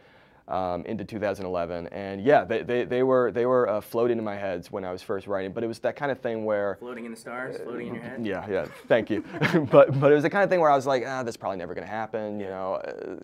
um, 0.50 0.84
into 0.86 1.06
2011. 1.06 1.88
And 1.88 2.22
yeah, 2.22 2.44
they, 2.44 2.64
they, 2.64 2.84
they 2.84 3.04
were 3.04 3.32
they 3.32 3.46
were 3.46 3.70
uh, 3.70 3.82
floating 3.82 4.18
in 4.18 4.24
my 4.24 4.36
heads 4.36 4.72
when 4.72 4.84
I 4.84 4.92
was 4.92 5.02
first 5.02 5.28
writing. 5.28 5.54
But 5.54 5.64
it 5.64 5.68
was 5.68 5.80
that 5.80 5.96
kind 5.96 6.12
of 6.12 6.20
thing 6.20 6.44
where 6.44 6.78
floating 6.80 7.06
in 7.06 7.12
the 7.12 7.18
stars, 7.18 7.58
floating 7.58 7.88
in 7.88 7.94
your 7.94 8.04
head. 8.04 8.26
Yeah, 8.26 8.46
yeah. 8.50 8.66
Thank 8.88 9.10
you. 9.10 9.24
but 9.72 9.98
but 10.00 10.12
it 10.12 10.16
was 10.16 10.24
the 10.24 10.30
kind 10.30 10.44
of 10.44 10.50
thing 10.50 10.60
where 10.60 10.72
I 10.72 10.76
was 10.76 10.88
like, 10.88 11.04
ah, 11.06 11.24
that's 11.24 11.38
probably 11.38 11.58
never 11.58 11.74
going 11.74 11.86
to 11.86 11.92
happen. 11.92 12.40
You 12.40 12.48
know, 12.48 12.74
uh, 12.76 13.16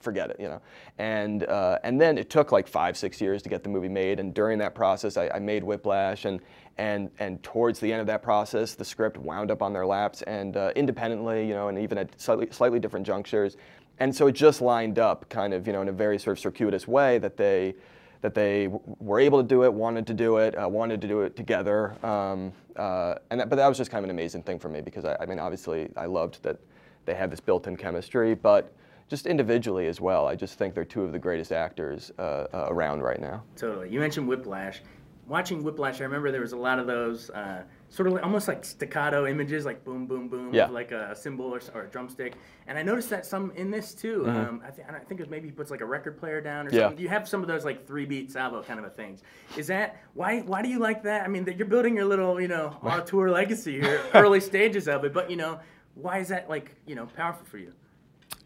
forget 0.00 0.30
it. 0.30 0.36
You 0.38 0.48
know, 0.48 0.60
and 0.98 1.44
uh, 1.44 1.78
and 1.82 2.00
then 2.00 2.18
it 2.18 2.30
took 2.30 2.52
like 2.52 2.68
five 2.68 2.96
six 2.96 3.20
years 3.20 3.42
to 3.42 3.48
get 3.48 3.62
the 3.62 3.70
movie 3.70 3.88
made. 3.88 4.20
And 4.20 4.34
during 4.34 4.58
that 4.58 4.74
process, 4.74 5.16
I, 5.16 5.30
I 5.34 5.38
made 5.38 5.64
Whiplash 5.64 6.24
and. 6.24 6.40
And, 6.76 7.12
and 7.20 7.40
towards 7.44 7.78
the 7.78 7.92
end 7.92 8.00
of 8.00 8.08
that 8.08 8.20
process, 8.20 8.74
the 8.74 8.84
script 8.84 9.16
wound 9.16 9.52
up 9.52 9.62
on 9.62 9.72
their 9.72 9.86
laps, 9.86 10.22
and 10.22 10.56
uh, 10.56 10.72
independently, 10.74 11.46
you 11.46 11.54
know, 11.54 11.68
and 11.68 11.78
even 11.78 11.98
at 11.98 12.20
slightly, 12.20 12.48
slightly 12.50 12.80
different 12.80 13.06
junctures, 13.06 13.56
and 13.98 14.14
so 14.14 14.26
it 14.26 14.32
just 14.32 14.60
lined 14.60 14.98
up 14.98 15.28
kind 15.28 15.54
of 15.54 15.66
you 15.66 15.72
know 15.72 15.82
in 15.82 15.88
a 15.88 15.92
very 15.92 16.18
sort 16.18 16.36
of 16.36 16.40
circuitous 16.40 16.88
way 16.88 17.18
that 17.18 17.36
they 17.36 17.74
that 18.20 18.34
they 18.34 18.68
were 19.00 19.20
able 19.20 19.42
to 19.42 19.46
do 19.46 19.64
it, 19.64 19.72
wanted 19.74 20.06
to 20.06 20.14
do 20.14 20.38
it, 20.38 20.54
uh, 20.58 20.66
wanted 20.66 20.98
to 20.98 21.06
do 21.06 21.20
it 21.20 21.36
together, 21.36 21.94
um, 22.02 22.54
uh, 22.76 23.16
and 23.30 23.38
that, 23.38 23.50
but 23.50 23.56
that 23.56 23.68
was 23.68 23.76
just 23.76 23.90
kind 23.90 24.02
of 24.02 24.04
an 24.04 24.16
amazing 24.16 24.42
thing 24.42 24.58
for 24.58 24.70
me 24.70 24.80
because 24.80 25.04
I, 25.04 25.14
I 25.20 25.26
mean 25.26 25.38
obviously 25.38 25.90
I 25.94 26.06
loved 26.06 26.42
that 26.42 26.58
they 27.04 27.14
had 27.14 27.30
this 27.30 27.40
built-in 27.40 27.76
chemistry, 27.76 28.34
but 28.34 28.72
just 29.08 29.26
individually 29.26 29.88
as 29.88 30.00
well. 30.00 30.26
I 30.26 30.34
just 30.36 30.56
think 30.56 30.74
they're 30.74 30.86
two 30.86 31.02
of 31.02 31.12
the 31.12 31.18
greatest 31.18 31.52
actors 31.52 32.12
uh, 32.18 32.46
uh 32.52 32.66
around 32.68 33.02
right 33.02 33.20
now. 33.20 33.42
Totally. 33.56 33.90
You 33.90 34.00
mentioned 34.00 34.26
Whiplash. 34.26 34.80
Watching 35.26 35.62
Whiplash, 35.62 36.00
I 36.00 36.04
remember 36.04 36.30
there 36.30 36.42
was 36.42 36.52
a 36.52 36.56
lot 36.56 36.78
of 36.78 36.86
those 36.86 37.30
uh, 37.30 37.62
sort 37.88 38.08
of 38.08 38.14
like, 38.14 38.22
almost 38.22 38.46
like 38.46 38.64
staccato 38.64 39.26
images, 39.26 39.64
like 39.64 39.82
boom, 39.84 40.06
boom, 40.06 40.28
boom, 40.28 40.52
yeah. 40.52 40.66
like 40.66 40.92
a 40.92 41.16
cymbal 41.16 41.46
or, 41.46 41.60
or, 41.72 41.82
a 41.82 41.88
drumstick. 41.88 42.34
And 42.66 42.76
I 42.76 42.82
noticed 42.82 43.08
that 43.10 43.24
some 43.24 43.50
in 43.52 43.70
this 43.70 43.94
too. 43.94 44.24
Mm-hmm. 44.26 44.36
Um, 44.36 44.62
I, 44.66 44.70
th- 44.70 44.86
I, 44.86 44.98
think 44.98 45.20
it 45.20 45.30
maybe 45.30 45.48
he 45.48 45.52
puts 45.52 45.70
like 45.70 45.80
a 45.80 45.86
record 45.86 46.18
player 46.18 46.40
down 46.40 46.66
or 46.66 46.70
yeah. 46.70 46.82
something. 46.82 47.00
You 47.00 47.08
have 47.08 47.26
some 47.26 47.40
of 47.40 47.48
those 47.48 47.64
like 47.64 47.86
three 47.86 48.04
beat 48.04 48.32
salvo 48.32 48.62
kind 48.62 48.78
of 48.78 48.84
a 48.84 48.90
things. 48.90 49.22
Is 49.56 49.66
that 49.68 50.02
why? 50.12 50.40
Why 50.40 50.60
do 50.60 50.68
you 50.68 50.78
like 50.78 51.02
that? 51.04 51.24
I 51.24 51.28
mean, 51.28 51.46
you're 51.56 51.66
building 51.66 51.96
your 51.96 52.04
little 52.04 52.40
you 52.40 52.48
know 52.48 52.76
auteur 52.82 53.30
legacy 53.30 53.80
here, 53.80 54.02
early 54.14 54.40
stages 54.40 54.88
of 54.88 55.04
it. 55.04 55.14
But 55.14 55.30
you 55.30 55.36
know, 55.36 55.60
why 55.94 56.18
is 56.18 56.28
that 56.28 56.50
like 56.50 56.74
you 56.86 56.94
know 56.94 57.06
powerful 57.06 57.46
for 57.46 57.58
you? 57.58 57.72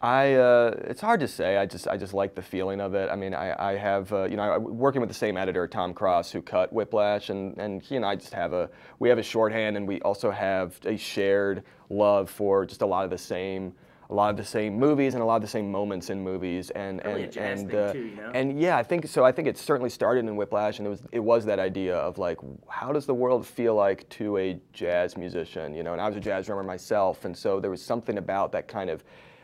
I, 0.01 0.35
uh, 0.35 0.75
it's 0.85 1.01
hard 1.01 1.19
to 1.19 1.27
say. 1.27 1.57
I 1.57 1.65
just, 1.65 1.87
I 1.87 1.97
just 1.97 2.13
like 2.13 2.33
the 2.33 2.41
feeling 2.41 2.79
of 2.79 2.95
it. 2.95 3.09
I 3.11 3.15
mean, 3.17 3.33
I, 3.33 3.71
I 3.71 3.75
have, 3.75 4.11
uh, 4.13 4.23
you 4.23 4.37
know, 4.37 4.43
I'm 4.43 4.77
working 4.77 5.01
with 5.01 5.09
the 5.09 5.15
same 5.15 5.35
editor, 5.35 5.67
Tom 5.67 5.93
Cross, 5.93 6.31
who 6.31 6.41
cut 6.41 6.71
Whiplash, 6.71 7.29
and, 7.29 7.57
and 7.57 7.81
he 7.81 7.97
and 7.97 8.05
I 8.05 8.15
just 8.15 8.33
have 8.33 8.53
a, 8.53 8.69
we 8.99 9.09
have 9.09 9.17
a 9.17 9.23
shorthand, 9.23 9.75
and 9.75 9.85
we 9.85 10.01
also 10.01 10.31
have 10.31 10.79
a 10.85 10.95
shared 10.95 11.63
love 11.89 12.29
for 12.29 12.65
just 12.65 12.81
a 12.81 12.85
lot 12.85 13.03
of 13.03 13.09
the 13.09 13.17
same, 13.17 13.73
a 14.09 14.13
lot 14.13 14.29
of 14.29 14.37
the 14.37 14.45
same 14.45 14.79
movies 14.79 15.15
and 15.15 15.21
a 15.21 15.25
lot 15.25 15.35
of 15.35 15.41
the 15.41 15.49
same 15.49 15.69
moments 15.69 16.09
in 16.09 16.23
movies, 16.23 16.69
and 16.69 17.01
really 17.03 17.23
and 17.23 17.37
and 17.37 17.75
uh, 17.75 17.91
too, 17.91 17.99
you 17.99 18.15
know? 18.15 18.31
and 18.33 18.57
yeah, 18.57 18.77
I 18.77 18.83
think 18.83 19.05
so. 19.05 19.25
I 19.25 19.33
think 19.33 19.49
it 19.49 19.57
certainly 19.57 19.89
started 19.89 20.23
in 20.25 20.37
Whiplash, 20.37 20.77
and 20.79 20.87
it 20.87 20.91
was, 20.91 21.01
it 21.11 21.19
was 21.19 21.43
that 21.43 21.59
idea 21.59 21.97
of 21.97 22.17
like, 22.17 22.37
how 22.69 22.93
does 22.93 23.05
the 23.05 23.13
world 23.13 23.45
feel 23.45 23.75
like 23.75 24.07
to 24.11 24.37
a 24.37 24.61
jazz 24.71 25.17
musician, 25.17 25.73
you 25.73 25.83
know? 25.83 25.91
And 25.91 25.99
I 26.01 26.07
was 26.07 26.15
a 26.15 26.21
jazz 26.21 26.45
drummer 26.45 26.63
myself, 26.63 27.25
and 27.25 27.35
so 27.37 27.59
there 27.59 27.69
was 27.69 27.81
something 27.81 28.17
about 28.17 28.53
that 28.53 28.69
kind 28.69 28.89
of 28.89 29.03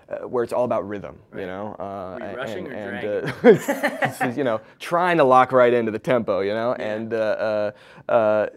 uh, 0.10 0.28
where 0.28 0.44
it's 0.44 0.54
all 0.54 0.66
about 0.66 0.88
rhythm, 0.88 1.18
right. 1.32 1.42
you 1.42 1.48
know, 1.48 1.76
uh, 1.80 2.34
rushing 2.36 2.68
and, 2.68 3.06
or 3.06 3.20
and 3.44 4.22
uh, 4.22 4.34
you 4.38 4.44
know, 4.44 4.62
trying 4.80 5.18
to 5.18 5.24
lock 5.24 5.52
right 5.52 5.74
into 5.74 5.92
the 5.92 6.00
tempo, 6.00 6.42
you 6.42 6.54
know, 6.54 6.76
yeah. 6.78 6.94
and 6.94 7.14
uh, 7.14 7.72
uh, 8.08 8.12
uh, 8.12 8.48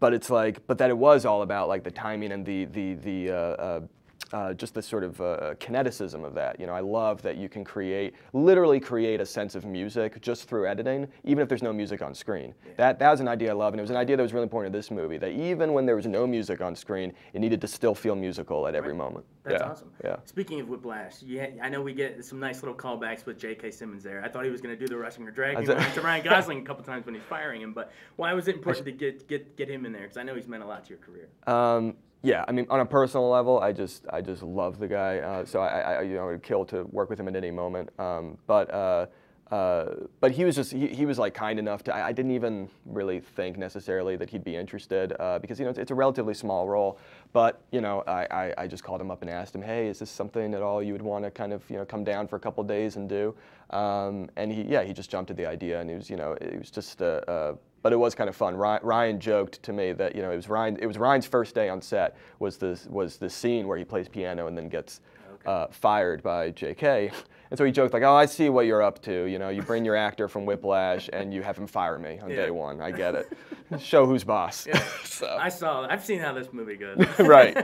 but 0.00 0.14
it's 0.14 0.30
like, 0.30 0.66
but 0.66 0.78
that 0.78 0.90
it 0.90 0.96
was 0.96 1.24
all 1.24 1.42
about 1.42 1.68
like 1.68 1.84
the 1.84 1.90
timing 1.90 2.32
and 2.32 2.44
the 2.46 2.64
the 2.66 2.94
the 2.94 3.88
uh, 4.32 4.52
just 4.54 4.74
the 4.74 4.82
sort 4.82 5.04
of 5.04 5.20
uh, 5.20 5.54
kineticism 5.58 6.24
of 6.24 6.34
that. 6.34 6.60
You 6.60 6.66
know, 6.66 6.72
I 6.72 6.80
love 6.80 7.22
that 7.22 7.36
you 7.36 7.48
can 7.48 7.64
create, 7.64 8.14
literally 8.32 8.80
create 8.80 9.20
a 9.20 9.26
sense 9.26 9.54
of 9.54 9.64
music 9.64 10.20
just 10.20 10.48
through 10.48 10.66
editing, 10.66 11.08
even 11.24 11.42
if 11.42 11.48
there's 11.48 11.62
no 11.62 11.72
music 11.72 12.02
on 12.02 12.14
screen. 12.14 12.54
Yeah. 12.66 12.72
That, 12.76 12.98
that 12.98 13.10
was 13.10 13.20
an 13.20 13.28
idea 13.28 13.50
I 13.50 13.54
love, 13.54 13.72
and 13.72 13.80
it 13.80 13.82
was 13.82 13.90
an 13.90 13.96
idea 13.96 14.16
that 14.16 14.22
was 14.22 14.32
really 14.32 14.44
important 14.44 14.74
in 14.74 14.78
this 14.78 14.90
movie, 14.90 15.18
that 15.18 15.32
even 15.32 15.72
when 15.72 15.86
there 15.86 15.96
was 15.96 16.06
no 16.06 16.26
music 16.26 16.60
on 16.60 16.74
screen, 16.74 17.12
it 17.32 17.40
needed 17.40 17.60
to 17.60 17.68
still 17.68 17.94
feel 17.94 18.14
musical 18.14 18.66
at 18.66 18.74
every 18.74 18.92
right. 18.92 18.98
moment. 18.98 19.24
That's 19.44 19.62
yeah. 19.62 19.70
awesome. 19.70 19.90
Yeah. 20.04 20.16
Speaking 20.24 20.60
of 20.60 20.68
Whiplash, 20.68 21.22
yeah, 21.22 21.48
I 21.62 21.68
know 21.68 21.80
we 21.80 21.94
get 21.94 22.24
some 22.24 22.38
nice 22.38 22.62
little 22.62 22.74
callbacks 22.74 23.24
with 23.24 23.38
J.K. 23.38 23.70
Simmons 23.70 24.02
there. 24.02 24.22
I 24.22 24.28
thought 24.28 24.44
he 24.44 24.50
was 24.50 24.60
going 24.60 24.76
to 24.76 24.78
do 24.78 24.88
the 24.88 24.98
rushing 24.98 25.26
or 25.26 25.30
dragging 25.30 25.64
to 25.66 26.00
Ryan 26.02 26.24
Gosling 26.24 26.58
a 26.58 26.62
couple 26.62 26.84
times 26.84 27.06
when 27.06 27.14
he's 27.14 27.24
firing 27.24 27.62
him, 27.62 27.72
but 27.72 27.92
why 28.16 28.34
was 28.34 28.48
it 28.48 28.56
important 28.56 28.84
to 28.86 28.92
get, 28.92 29.26
get, 29.28 29.56
get 29.56 29.68
him 29.70 29.86
in 29.86 29.92
there? 29.92 30.02
Because 30.02 30.18
I 30.18 30.22
know 30.22 30.34
he's 30.34 30.48
meant 30.48 30.62
a 30.62 30.66
lot 30.66 30.84
to 30.84 30.90
your 30.90 30.98
career. 30.98 31.28
Um, 31.46 31.96
yeah, 32.22 32.44
I 32.48 32.52
mean, 32.52 32.66
on 32.68 32.80
a 32.80 32.86
personal 32.86 33.28
level, 33.28 33.60
I 33.60 33.72
just 33.72 34.04
I 34.10 34.20
just 34.20 34.42
love 34.42 34.78
the 34.78 34.88
guy. 34.88 35.18
Uh, 35.18 35.44
so 35.44 35.60
I, 35.60 35.80
I, 35.80 36.02
you 36.02 36.14
know 36.14 36.26
would 36.26 36.42
kill 36.42 36.64
to 36.66 36.84
work 36.84 37.10
with 37.10 37.20
him 37.20 37.28
at 37.28 37.36
any 37.36 37.50
moment. 37.50 37.90
Um, 37.98 38.38
but 38.46 38.72
uh, 38.74 39.06
uh, 39.50 39.94
but 40.20 40.30
he 40.30 40.44
was 40.44 40.56
just 40.56 40.72
he, 40.72 40.88
he 40.88 41.06
was 41.06 41.18
like 41.18 41.32
kind 41.32 41.58
enough 41.58 41.82
to. 41.84 41.94
I, 41.94 42.08
I, 42.08 42.12
didn't 42.12 42.32
even 42.32 42.68
really 42.84 43.20
think 43.20 43.56
necessarily 43.56 44.14
that 44.16 44.28
he'd 44.28 44.44
be 44.44 44.56
interested 44.56 45.14
uh, 45.18 45.38
because 45.38 45.58
you 45.58 45.64
know 45.64 45.70
it's, 45.70 45.78
it's, 45.78 45.90
a 45.90 45.94
relatively 45.94 46.34
small 46.34 46.68
role. 46.68 46.98
But 47.32 47.62
you 47.70 47.80
know 47.80 48.02
I, 48.06 48.26
I, 48.30 48.54
I, 48.58 48.66
just 48.66 48.84
called 48.84 49.00
him 49.00 49.10
up 49.10 49.22
and 49.22 49.30
asked 49.30 49.54
him, 49.54 49.62
hey, 49.62 49.86
is 49.86 50.00
this 50.00 50.10
something 50.10 50.52
at 50.52 50.60
all 50.60 50.82
you 50.82 50.92
would 50.92 51.02
want 51.02 51.24
to 51.24 51.30
kind 51.30 51.54
of 51.54 51.62
you 51.70 51.76
know 51.76 51.86
come 51.86 52.04
down 52.04 52.28
for 52.28 52.36
a 52.36 52.40
couple 52.40 52.62
days 52.64 52.96
and 52.96 53.08
do? 53.08 53.34
Um, 53.70 54.28
and 54.36 54.52
he 54.52 54.62
yeah 54.62 54.82
he 54.82 54.92
just 54.92 55.10
jumped 55.10 55.30
at 55.30 55.36
the 55.38 55.46
idea 55.46 55.80
and 55.80 55.88
he 55.88 55.96
was 55.96 56.10
you 56.10 56.16
know 56.16 56.32
it 56.32 56.58
was 56.58 56.70
just 56.70 57.00
a, 57.00 57.56
but 57.82 57.92
it 57.92 57.96
was 57.96 58.14
kind 58.14 58.28
of 58.28 58.36
fun. 58.36 58.54
Ryan, 58.56 59.20
joked 59.20 59.62
to 59.62 59.72
me 59.72 59.92
that 59.92 60.14
you 60.14 60.22
know 60.22 60.30
it 60.30 60.36
was 60.36 60.48
Ryan. 60.48 60.76
It 60.80 60.86
was 60.86 60.98
Ryan's 60.98 61.26
first 61.26 61.54
day 61.54 61.68
on 61.68 61.80
set 61.80 62.16
was 62.38 62.56
the 62.56 62.80
was 62.88 63.16
the 63.16 63.30
scene 63.30 63.66
where 63.66 63.78
he 63.78 63.84
plays 63.84 64.08
piano 64.08 64.46
and 64.46 64.56
then 64.56 64.68
gets 64.68 65.00
okay. 65.34 65.50
uh, 65.50 65.66
fired 65.68 66.22
by 66.22 66.50
J.K. 66.50 67.10
And 67.50 67.56
so 67.56 67.64
he 67.64 67.72
joked 67.72 67.94
like, 67.94 68.02
"Oh, 68.02 68.14
I 68.14 68.26
see 68.26 68.50
what 68.50 68.66
you're 68.66 68.82
up 68.82 69.00
to. 69.04 69.24
You 69.24 69.38
know, 69.38 69.48
you 69.48 69.62
bring 69.62 69.82
your 69.82 69.96
actor 69.96 70.28
from 70.28 70.44
Whiplash 70.44 71.08
and 71.14 71.32
you 71.32 71.42
have 71.42 71.56
him 71.56 71.66
fire 71.66 71.98
me 71.98 72.18
on 72.18 72.28
yeah. 72.28 72.36
day 72.36 72.50
one. 72.50 72.82
I 72.82 72.90
get 72.90 73.14
it. 73.14 73.32
Show 73.80 74.04
who's 74.04 74.22
boss." 74.22 74.66
Yeah. 74.66 74.84
so. 75.04 75.34
I 75.40 75.48
saw. 75.48 75.86
I've 75.88 76.04
seen 76.04 76.20
how 76.20 76.34
this 76.34 76.48
movie 76.52 76.76
goes. 76.76 76.98
right. 77.18 77.56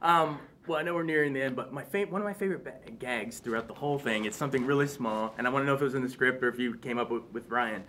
um, 0.00 0.38
well, 0.68 0.78
I 0.78 0.82
know 0.82 0.94
we're 0.94 1.02
nearing 1.02 1.32
the 1.32 1.42
end, 1.42 1.56
but 1.56 1.72
my 1.72 1.82
fa- 1.82 2.06
one 2.08 2.20
of 2.20 2.24
my 2.24 2.34
favorite 2.34 2.62
ba- 2.62 2.78
gags 3.00 3.40
throughout 3.40 3.66
the 3.66 3.74
whole 3.74 3.98
thing, 3.98 4.26
it's 4.26 4.36
something 4.36 4.64
really 4.64 4.86
small, 4.86 5.34
and 5.38 5.46
I 5.46 5.50
want 5.50 5.64
to 5.64 5.66
know 5.66 5.74
if 5.74 5.80
it 5.80 5.84
was 5.84 5.96
in 5.96 6.02
the 6.02 6.08
script 6.08 6.44
or 6.44 6.48
if 6.48 6.60
you 6.60 6.74
came 6.76 6.98
up 6.98 7.10
with, 7.10 7.24
with 7.32 7.48
Ryan 7.48 7.82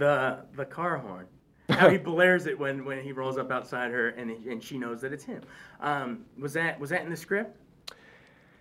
the 0.00 0.38
the 0.56 0.64
car 0.64 0.96
horn. 0.98 1.26
How 1.70 1.88
he 1.88 1.98
blares 1.98 2.46
it 2.46 2.58
when, 2.58 2.84
when 2.84 3.00
he 3.00 3.12
rolls 3.12 3.38
up 3.38 3.52
outside 3.52 3.92
her 3.92 4.08
and 4.08 4.30
and 4.30 4.60
she 4.60 4.76
knows 4.76 5.00
that 5.02 5.12
it's 5.12 5.22
him. 5.22 5.42
Um, 5.80 6.24
was 6.36 6.52
that 6.54 6.80
was 6.80 6.90
that 6.90 7.02
in 7.04 7.10
the 7.10 7.16
script? 7.16 7.56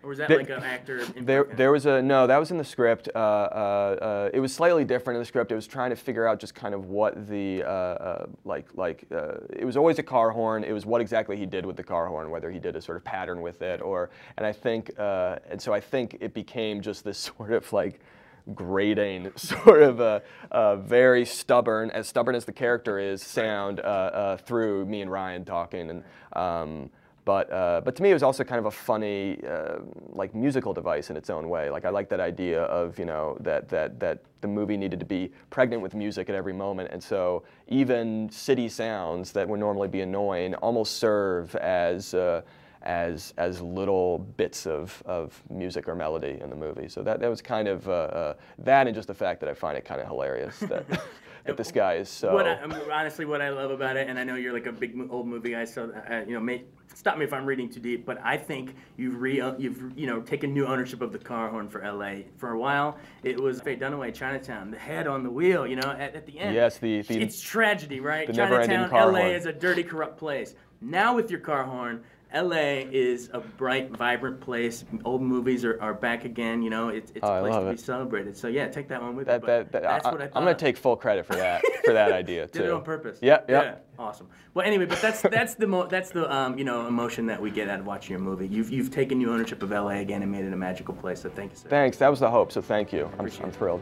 Or 0.02 0.10
was 0.10 0.17
that 0.19 0.30
There- 0.30 0.38
like 0.38 0.49
an 0.49 0.63
actor? 0.63 1.02
in 1.15 1.25
There, 1.25 1.43
there 1.43 1.71
was 1.73 1.86
a 1.86 2.02
no. 2.02 2.25
That 2.28 2.38
was 2.38 2.52
in 2.52 2.58
the 2.58 2.63
script. 2.63 3.10
Uh, 3.13 3.17
uh, 3.17 3.97
uh, 4.02 4.30
it 4.32 4.39
was 4.39 4.54
slightly 4.54 4.86
different 4.86 5.17
in 5.17 5.21
the 5.21 5.25
script. 5.25 5.52
It 5.52 5.56
was 5.56 5.67
trying 5.67 5.89
to 5.89 5.97
figure 5.97 6.25
out 6.25 6.39
just 6.39 6.56
kind 6.56 6.73
of 6.73 6.86
what 6.86 7.28
the 7.28 7.63
uh, 7.63 7.67
uh, 7.67 8.25
like 8.45 8.67
like. 8.75 9.06
Uh, 9.12 9.39
it 9.49 9.65
was 9.65 9.75
always 9.75 9.99
a 9.99 10.04
car 10.04 10.30
horn. 10.30 10.63
It 10.63 10.71
was 10.71 10.86
what 10.86 11.02
exactly 11.02 11.36
he 11.36 11.45
did 11.45 11.65
with 11.65 11.75
the 11.75 11.84
car 11.84 12.08
horn, 12.08 12.30
whether 12.30 12.49
he 12.49 12.60
did 12.60 12.78
a 12.78 12.82
sort 12.82 12.95
of 12.95 13.04
pattern 13.04 13.41
with 13.41 13.62
it, 13.62 13.82
or 13.82 14.10
and 14.38 14.45
I 14.45 14.54
think 14.54 14.91
uh, 14.97 15.39
and 15.49 15.62
so 15.62 15.73
I 15.73 15.82
think 15.82 16.17
it 16.21 16.34
became 16.34 16.80
just 16.80 17.04
this 17.04 17.17
sort 17.38 17.52
of 17.52 17.73
like 17.73 17.99
grating, 18.56 19.32
sort 19.36 19.82
of 19.82 20.00
a, 20.00 20.22
a 20.52 20.78
very 20.78 21.26
stubborn, 21.26 21.92
as 21.92 22.08
stubborn 22.08 22.36
as 22.36 22.46
the 22.46 22.52
character 22.52 23.00
is, 23.00 23.22
sound 23.22 23.80
uh, 23.80 23.84
uh, 23.84 24.38
through 24.38 24.86
me 24.86 25.02
and 25.02 25.12
Ryan 25.12 25.46
talking 25.46 25.90
and. 25.90 26.04
Um, 26.34 26.90
but, 27.26 27.52
uh, 27.54 27.82
but 27.86 27.96
to 27.96 28.02
me, 28.02 28.10
it 28.10 28.14
was 28.14 28.24
also 28.24 28.44
kind 28.44 28.58
of 28.58 28.66
a 28.66 28.72
funny, 28.72 29.40
uh, 29.48 29.80
like 30.14 30.34
musical 30.34 30.74
device 30.74 31.12
in 31.12 31.18
its 31.18 31.30
own 31.30 31.48
way. 31.48 31.70
Like 31.70 31.86
I 31.86 31.90
like 31.90 32.10
that 32.10 32.20
idea 32.20 32.64
of 32.64 32.98
you 32.98 33.06
know 33.06 33.38
that 33.42 33.70
that 33.70 34.00
that 34.00 34.24
the 34.42 34.48
movie 34.48 34.76
needed 34.76 35.00
to 35.00 35.06
be 35.06 35.32
pregnant 35.52 35.84
with 35.84 35.94
music 35.94 36.28
at 36.30 36.34
every 36.34 36.54
moment, 36.54 36.90
and 36.92 37.04
so 37.04 37.44
even 37.68 38.32
city 38.32 38.68
sounds 38.68 39.32
that 39.34 39.48
would 39.48 39.60
normally 39.60 39.88
be 39.88 40.02
annoying 40.02 40.56
almost 40.56 40.96
serve 40.96 41.56
as 41.58 42.16
uh, 42.16 42.42
as 42.82 43.34
as 43.38 43.62
little 43.62 44.20
bits 44.20 44.65
of, 44.65 45.02
of 45.06 45.42
music 45.50 45.88
or 45.88 45.96
melody 45.96 46.38
in 46.42 46.50
the 46.50 46.56
movie. 46.56 46.88
So 46.88 47.02
that 47.04 47.20
that 47.20 47.30
was 47.30 47.42
kind 47.42 47.68
of 47.68 47.88
uh, 47.88 47.92
uh, 47.92 48.34
that, 48.60 48.88
and 48.88 48.96
just 48.96 49.08
the 49.08 49.13
fact 49.13 49.39
that 49.42 49.50
I 49.50 49.54
find 49.54 49.78
it 49.78 49.86
kind 49.86 50.00
of 50.02 50.08
hilarious 50.08 50.58
that 50.60 50.86
that 51.46 51.58
this 51.58 51.72
guy 51.72 51.96
is 51.96 52.10
so. 52.10 52.34
What 52.34 52.48
I, 52.48 52.54
um, 52.62 52.74
honestly, 52.92 53.26
what 53.26 53.42
I 53.42 53.50
love 53.50 53.72
about 53.72 53.98
it, 53.98 54.08
and 54.08 54.18
I 54.18 54.24
know 54.24 54.36
you're 54.36 54.54
like 54.54 54.65
a 54.65 54.72
big 54.72 54.98
old 55.10 55.28
movie 55.28 55.52
guy, 55.52 55.65
so 55.65 55.92
uh, 56.10 56.24
you 56.28 56.34
know, 56.34 56.39
may, 56.39 56.63
stop 56.94 57.18
me 57.18 57.26
if 57.26 57.34
I'm 57.34 57.46
reading 57.46 57.70
too 57.70 57.80
deep. 57.80 58.06
But 58.06 58.20
I 58.24 58.38
think 58.38 58.76
you've 58.98 59.20
re, 59.20 59.42
uh, 59.42 59.56
you've 59.58 59.98
you 59.98 60.08
know 60.08 60.22
taken 60.22 60.54
new 60.54 60.65
ownership 60.65 61.02
of 61.02 61.12
the 61.12 61.20
car 61.20 61.50
horn 61.50 61.70
for 61.70 61.82
LA. 61.82 62.24
For 62.38 62.52
a 62.52 62.60
while, 62.60 62.98
it 63.24 63.39
was 63.39 63.62
Faye 63.62 63.76
Dunaway, 63.76 64.13
Chinatown, 64.13 64.72
the 64.72 64.78
head 64.78 65.08
on 65.08 65.24
the 65.24 65.30
wheel. 65.30 65.68
You 65.68 65.78
know, 65.78 65.92
at, 65.92 66.15
at 66.15 66.26
the 66.26 66.39
end. 66.39 66.56
Yes, 66.56 66.78
the- 66.78 67.02
the- 67.02 67.22
it's 67.22 67.42
tragedy, 67.42 68.00
right? 68.00 68.28
the 68.28 68.34
Chinatown, 68.34 68.89
LA 68.92 69.20
horn. 69.20 69.32
is 69.32 69.46
a 69.46 69.54
dirty, 69.54 69.84
corrupt 69.84 70.18
place. 70.18 70.56
Now 70.82 71.15
with 71.15 71.30
your 71.30 71.42
car 71.42 71.63
horn. 71.63 72.04
LA 72.34 72.86
is 72.92 73.30
a 73.34 73.39
bright, 73.39 73.89
vibrant 73.92 74.39
place. 74.39 74.86
Old 75.04 75.22
movies 75.22 75.65
are, 75.65 75.82
are 75.82 75.94
back 75.94 76.26
again. 76.26 76.62
You 76.62 76.70
know, 76.70 76.89
it's, 76.89 77.12
it's 77.12 77.20
Oh, 77.24 77.38
a 77.38 77.42
place 77.42 77.56
to 77.56 77.68
it. 77.68 77.72
be 77.72 77.78
celebrated. 77.78 78.38
So 78.38 78.48
yeah, 78.48 78.68
take 78.68 78.88
that 78.89 79.02
one 79.02 79.15
with 79.15 79.28
that, 79.28 79.42
you. 79.42 79.48
that, 79.48 79.72
that, 79.72 79.82
that's 79.82 80.06
I, 80.06 80.12
what 80.12 80.22
I 80.22 80.26
I'm 80.26 80.44
gonna 80.44 80.54
take 80.56 80.78
full 80.78 80.96
credit 80.96 81.26
for 81.26 81.36
that 81.36 81.62
for 81.86 81.94
that 81.94 82.12
idea 82.12 82.48
too. 82.48 82.60
Did 82.60 82.68
it 82.68 82.72
on 82.72 82.84
purpose. 82.84 83.20
Yeah, 83.22 83.39
yeah. 83.50 83.62
Yeah. 83.62 83.76
Awesome. 83.98 84.28
Well, 84.54 84.65
anyway, 84.65 84.86
but 84.86 85.02
that's 85.02 85.22
that's 85.22 85.56
the 85.56 85.68
mo- 85.68 85.88
that's 85.88 86.12
the 86.12 86.32
um, 86.34 86.58
you 86.58 86.63
know 86.63 86.88
emotion 86.88 87.26
that 87.28 87.42
we 87.42 87.52
get 87.52 87.68
out 87.68 87.80
of 87.80 87.86
watching 87.86 88.12
your 88.12 88.20
movie. 88.20 88.48
You've 88.48 88.70
you've 88.72 88.92
taken 88.92 89.18
new 89.18 89.32
ownership 89.34 89.62
of 89.63 89.72
LA 89.72 89.89
again 90.00 90.22
and 90.22 90.32
made 90.32 90.46
it 90.46 90.54
a 90.54 90.58
magical 90.58 90.94
place. 90.94 91.22
So 91.22 91.30
thank 91.30 91.52
you, 91.52 91.58
sir. 91.58 91.70
Thanks. 91.70 91.98
That 91.98 92.10
was 92.10 92.20
the 92.20 92.30
hope. 92.30 92.52
So 92.52 92.62
thank 92.62 92.94
you. 92.94 93.10
I'm, 93.20 93.26
I'm 93.44 93.52
thrilled. 93.52 93.82